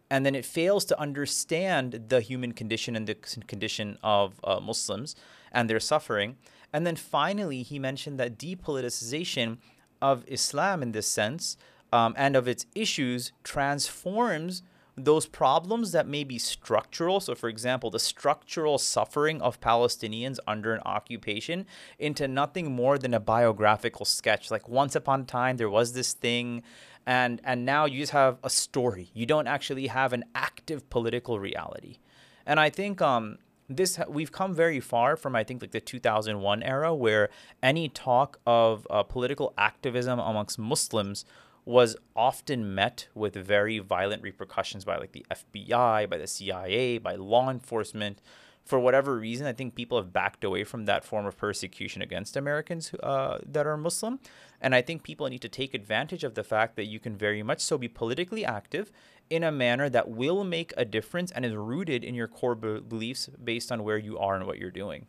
[0.09, 5.15] And then it fails to understand the human condition and the condition of uh, Muslims
[5.51, 6.38] and their suffering.
[6.71, 9.57] And then finally, he mentioned that depoliticization
[10.01, 11.57] of Islam in this sense
[11.91, 14.63] um, and of its issues transforms
[14.95, 20.73] those problems that may be structural, so for example, the structural suffering of Palestinians under
[20.73, 21.65] an occupation,
[21.97, 24.51] into nothing more than a biographical sketch.
[24.51, 26.61] Like once upon a time, there was this thing,
[27.05, 29.09] and and now you just have a story.
[29.13, 31.97] You don't actually have an active political reality,
[32.45, 36.61] and I think um, this we've come very far from I think like the 2001
[36.61, 37.29] era, where
[37.63, 41.25] any talk of uh, political activism amongst Muslims
[41.66, 47.16] was often met with very violent repercussions by like the FBI, by the CIA, by
[47.16, 48.22] law enforcement.
[48.66, 52.38] For whatever reason, I think people have backed away from that form of persecution against
[52.38, 54.20] Americans uh, that are Muslim.
[54.61, 57.43] And I think people need to take advantage of the fact that you can very
[57.43, 58.89] much so be politically active
[59.30, 62.80] in a manner that will make a difference and is rooted in your core be-
[62.80, 65.07] beliefs based on where you are and what you're doing.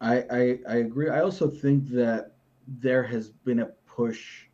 [0.00, 1.10] I, I, I agree.
[1.10, 2.32] I also think that
[2.66, 4.46] there has been a push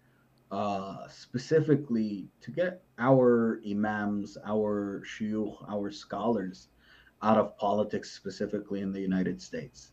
[0.51, 6.69] uh, specifically to get our imams, our shuyukh, our scholars
[7.23, 9.93] out of politics, specifically in the United States.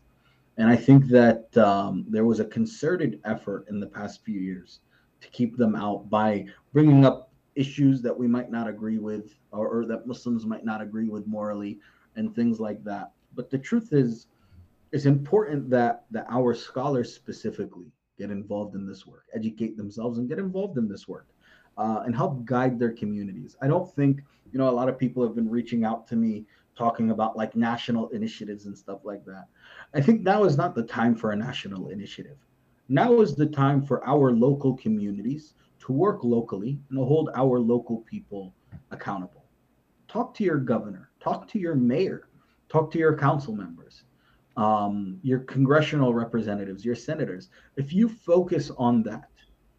[0.56, 4.80] And I think that um, there was a concerted effort in the past few years
[5.20, 9.68] to keep them out by bringing up issues that we might not agree with or,
[9.68, 11.78] or that Muslims might not agree with morally
[12.16, 13.12] and things like that.
[13.34, 14.28] But the truth is,
[14.92, 20.28] it's important that, that our scholars specifically get involved in this work, educate themselves, and
[20.28, 21.26] get involved in this work,
[21.78, 23.56] uh, and help guide their communities.
[23.60, 26.46] I don't think you know a lot of people have been reaching out to me
[26.76, 29.46] talking about like national initiatives and stuff like that.
[29.94, 32.36] I think now is not the time for a national initiative.
[32.88, 37.98] Now is the time for our local communities to work locally and hold our local
[38.00, 38.54] people
[38.90, 39.44] accountable.
[40.08, 42.28] Talk to your governor, talk to your mayor,
[42.68, 44.04] talk to your council members
[44.56, 49.28] um, your congressional representatives, your senators, if you focus on that,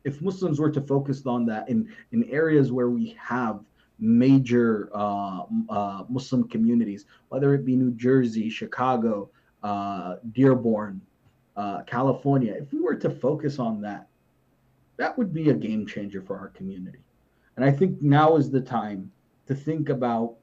[0.04, 3.60] if Muslims were to focus on that in, in areas where we have
[4.00, 9.30] major uh, uh, Muslim communities, whether it be New Jersey, Chicago,
[9.64, 11.02] uh, Dearborn,
[11.56, 14.08] uh, California, if we were to focus on that,
[14.98, 17.00] that would be a game changer for our community.
[17.56, 19.12] And I think now is the time
[19.48, 20.36] to think about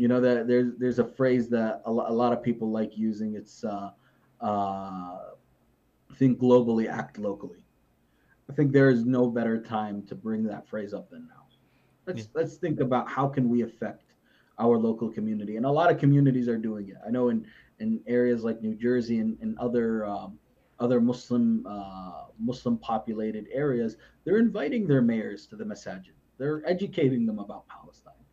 [0.00, 3.34] you know that there's there's a phrase that a, a lot of people like using.
[3.34, 3.90] It's uh,
[4.40, 5.18] uh,
[6.16, 7.62] think globally act locally.
[8.48, 11.44] I think there is no better time to bring that phrase up than now.
[12.06, 12.28] Let's yeah.
[12.34, 14.14] let's think about how can we affect
[14.58, 16.96] our local community and a lot of communities are doing it.
[17.06, 17.46] I know in
[17.78, 20.38] in areas like new jersey and, and other um,
[20.78, 26.16] other muslim uh, muslim populated areas they're inviting their mayors to the masajid.
[26.38, 28.24] They're educating them about palestine.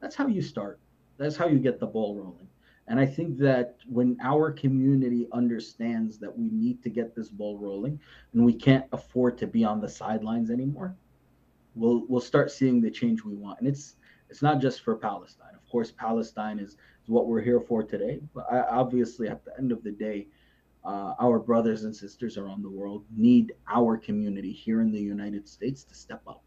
[0.00, 0.80] That's how you start
[1.22, 2.48] that's how you get the ball rolling.
[2.88, 7.58] And I think that when our community understands that we need to get this ball
[7.58, 8.00] rolling
[8.34, 10.96] and we can't afford to be on the sidelines anymore,
[11.74, 13.60] we'll we'll start seeing the change we want.
[13.60, 13.94] And it's
[14.28, 15.54] it's not just for Palestine.
[15.54, 18.20] Of course, Palestine is, is what we're here for today.
[18.34, 20.26] But I, obviously, at the end of the day,
[20.84, 25.48] uh, our brothers and sisters around the world need our community here in the United
[25.48, 26.42] States to step up.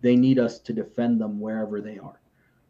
[0.00, 2.20] They need us to defend them wherever they are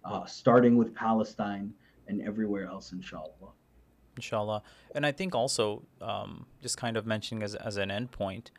[0.08, 1.72] uh, starting with Palestine
[2.06, 3.52] and everywhere else, inshallah.
[4.16, 4.62] Inshallah.
[4.94, 8.50] And I think also, um, just kind of mentioning as, as an endpoint,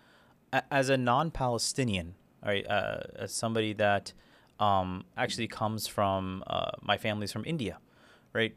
[0.72, 4.14] as a non Palestinian, right, uh, as somebody that
[4.60, 7.80] um, actually comes from, uh, my family's from India,
[8.34, 8.56] right,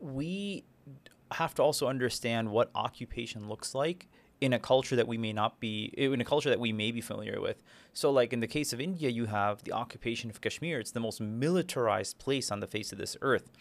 [0.00, 0.64] we
[1.32, 4.08] have to also understand what occupation looks like
[4.42, 7.00] in a culture that we may not be in a culture that we may be
[7.00, 7.62] familiar with.
[7.92, 10.80] So like in the case of India you have the occupation of Kashmir.
[10.80, 13.52] It's the most militarized place on the face of this earth.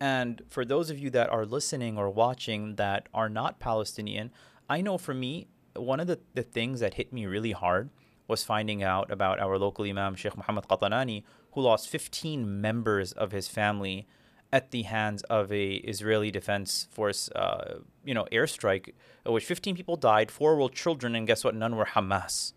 [0.00, 4.32] And for those of you that are listening or watching that are not Palestinian,
[4.70, 7.90] I know for me one of the, the things that hit me really hard
[8.26, 13.32] was finding out about our local Imam Sheikh Muhammad Qatanani who lost 15 members of
[13.32, 14.08] his family
[14.52, 18.92] at the hands of a Israeli Defense Force, uh, you know, airstrike,
[19.24, 21.54] in which 15 people died, four were children, and guess what?
[21.54, 22.52] None were Hamas,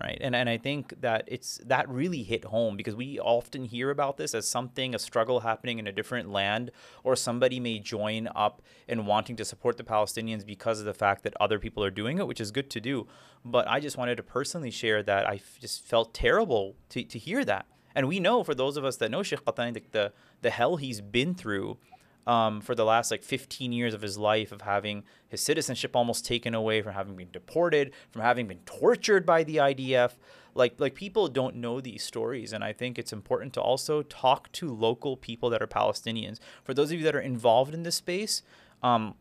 [0.00, 0.16] right?
[0.20, 4.16] And and I think that it's that really hit home because we often hear about
[4.16, 6.70] this as something, a struggle happening in a different land,
[7.04, 11.22] or somebody may join up in wanting to support the Palestinians because of the fact
[11.24, 13.06] that other people are doing it, which is good to do.
[13.44, 17.44] But I just wanted to personally share that I just felt terrible to to hear
[17.44, 17.66] that
[17.96, 21.00] and we know for those of us that know Sheikh Qatani, the, the, hell he's
[21.00, 21.78] been through
[22.26, 26.26] um, for the last like 15 years of his life of having his citizenship almost
[26.26, 30.12] taken away, from having been deported, from having been tortured by the IDF.
[30.54, 34.52] Like like people don't know these stories, and I think it's important to also talk
[34.52, 36.38] to local people that are Palestinians.
[36.64, 38.42] For those of you that are involved in this space,
[38.82, 39.14] um,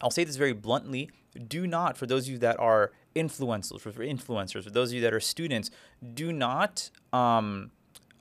[0.00, 1.10] I'll say this very bluntly:
[1.48, 5.00] do not, for those of you that are influencers, for influencers, for those of you
[5.02, 5.70] that are students,
[6.14, 6.90] do not.
[7.12, 7.72] Um,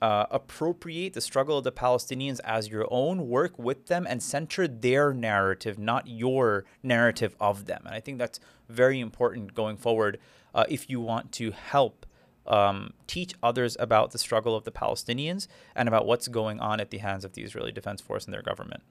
[0.01, 4.67] uh, appropriate the struggle of the Palestinians as your own, work with them, and center
[4.67, 7.81] their narrative, not your narrative of them.
[7.85, 8.39] And I think that's
[8.69, 10.19] very important going forward
[10.53, 12.05] uh, if you want to help
[12.45, 16.91] um, teach others about the struggle of the Palestinians and about what's going on at
[16.91, 18.83] the hands of the Israeli Defense Force and their government.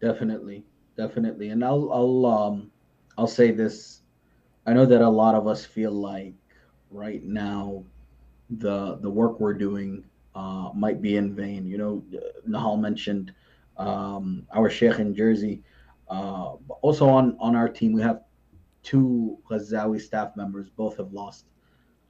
[0.00, 0.64] Definitely,
[0.96, 2.70] definitely, and I'll I'll um,
[3.18, 4.00] I'll say this
[4.66, 6.34] I know that a lot of us feel like
[6.90, 7.84] right now
[8.58, 11.66] the the work we're doing uh, might be in vain.
[11.66, 12.04] You know,
[12.48, 13.32] Nihal mentioned
[13.76, 15.62] um, our sheikh in Jersey.
[16.08, 18.22] Uh, also on on our team, we have
[18.82, 20.68] two Ghazawi staff members.
[20.68, 21.46] Both have lost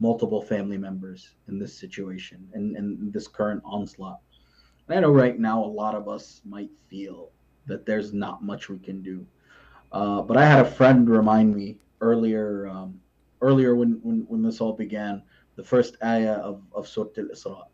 [0.00, 4.20] multiple family members in this situation and in, in this current onslaught.
[4.88, 7.30] And I know right now a lot of us might feel
[7.66, 9.26] that there's not much we can do.
[9.92, 12.98] Uh, but I had a friend remind me earlier, um,
[13.42, 15.22] earlier when, when, when this all began,
[15.60, 17.64] the first ayah of, of Surah Al-Isra.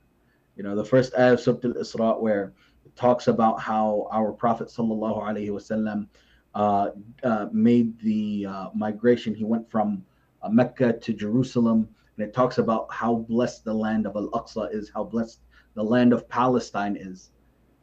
[0.56, 2.52] You know, the first ayah of Surah Al-Isra where
[2.84, 6.08] it talks about how our Prophet sallallahu alaihi wasallam
[6.56, 6.90] uh,
[7.22, 9.36] uh, made the uh, migration.
[9.36, 10.04] He went from
[10.42, 14.90] uh, Mecca to Jerusalem, and it talks about how blessed the land of Al-Aqsa is,
[14.92, 15.38] how blessed
[15.74, 17.30] the land of Palestine is.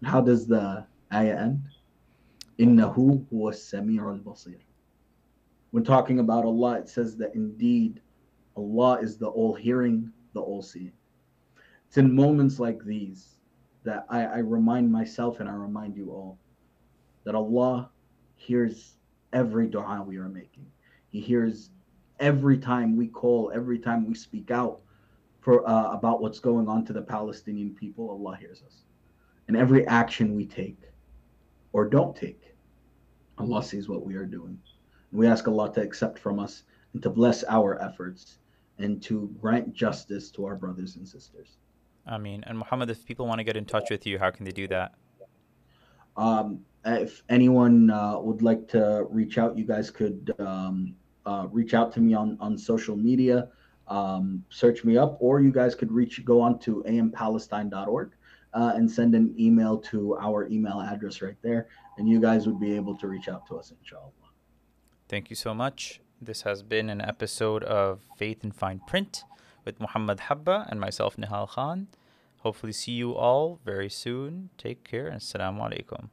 [0.01, 1.61] And how does the ayah end?
[2.59, 4.59] Innahu huwa sami'ul basir.
[5.71, 8.01] When talking about Allah, it says that indeed
[8.55, 10.93] Allah is the all hearing, the all seeing.
[11.87, 13.37] It's in moments like these
[13.83, 16.37] that I, I remind myself and I remind you all
[17.23, 17.89] that Allah
[18.35, 18.95] hears
[19.31, 20.65] every dua we are making.
[21.09, 21.71] He hears
[22.19, 24.81] every time we call, every time we speak out
[25.41, 28.09] for uh, about what's going on to the Palestinian people.
[28.09, 28.83] Allah hears us,
[29.47, 30.79] and every action we take
[31.73, 32.55] or don't take,
[33.37, 34.57] Allah sees what we are doing.
[35.11, 38.37] And we ask Allah to accept from us and to bless our efforts
[38.79, 41.57] and to grant justice to our brothers and sisters.
[42.05, 44.45] I mean, and Mohamad, if people want to get in touch with you, how can
[44.45, 44.93] they do that?
[46.17, 50.95] Um, if anyone uh, would like to reach out, you guys could um,
[51.25, 53.47] uh, reach out to me on, on social media,
[53.87, 58.11] um, search me up, or you guys could reach go on to ampalestine.org
[58.53, 61.67] uh, and send an email to our email address right there,
[61.97, 64.11] and you guys would be able to reach out to us, inshallah.
[65.07, 66.01] Thank you so much.
[66.25, 69.25] This has been an episode of Faith in Fine Print
[69.65, 71.87] with Mohamad Habehh and myself, Nihal Khan.
[72.43, 74.49] Hopefully, see you all very soon.
[74.57, 76.07] Take care and assalamu alaikum.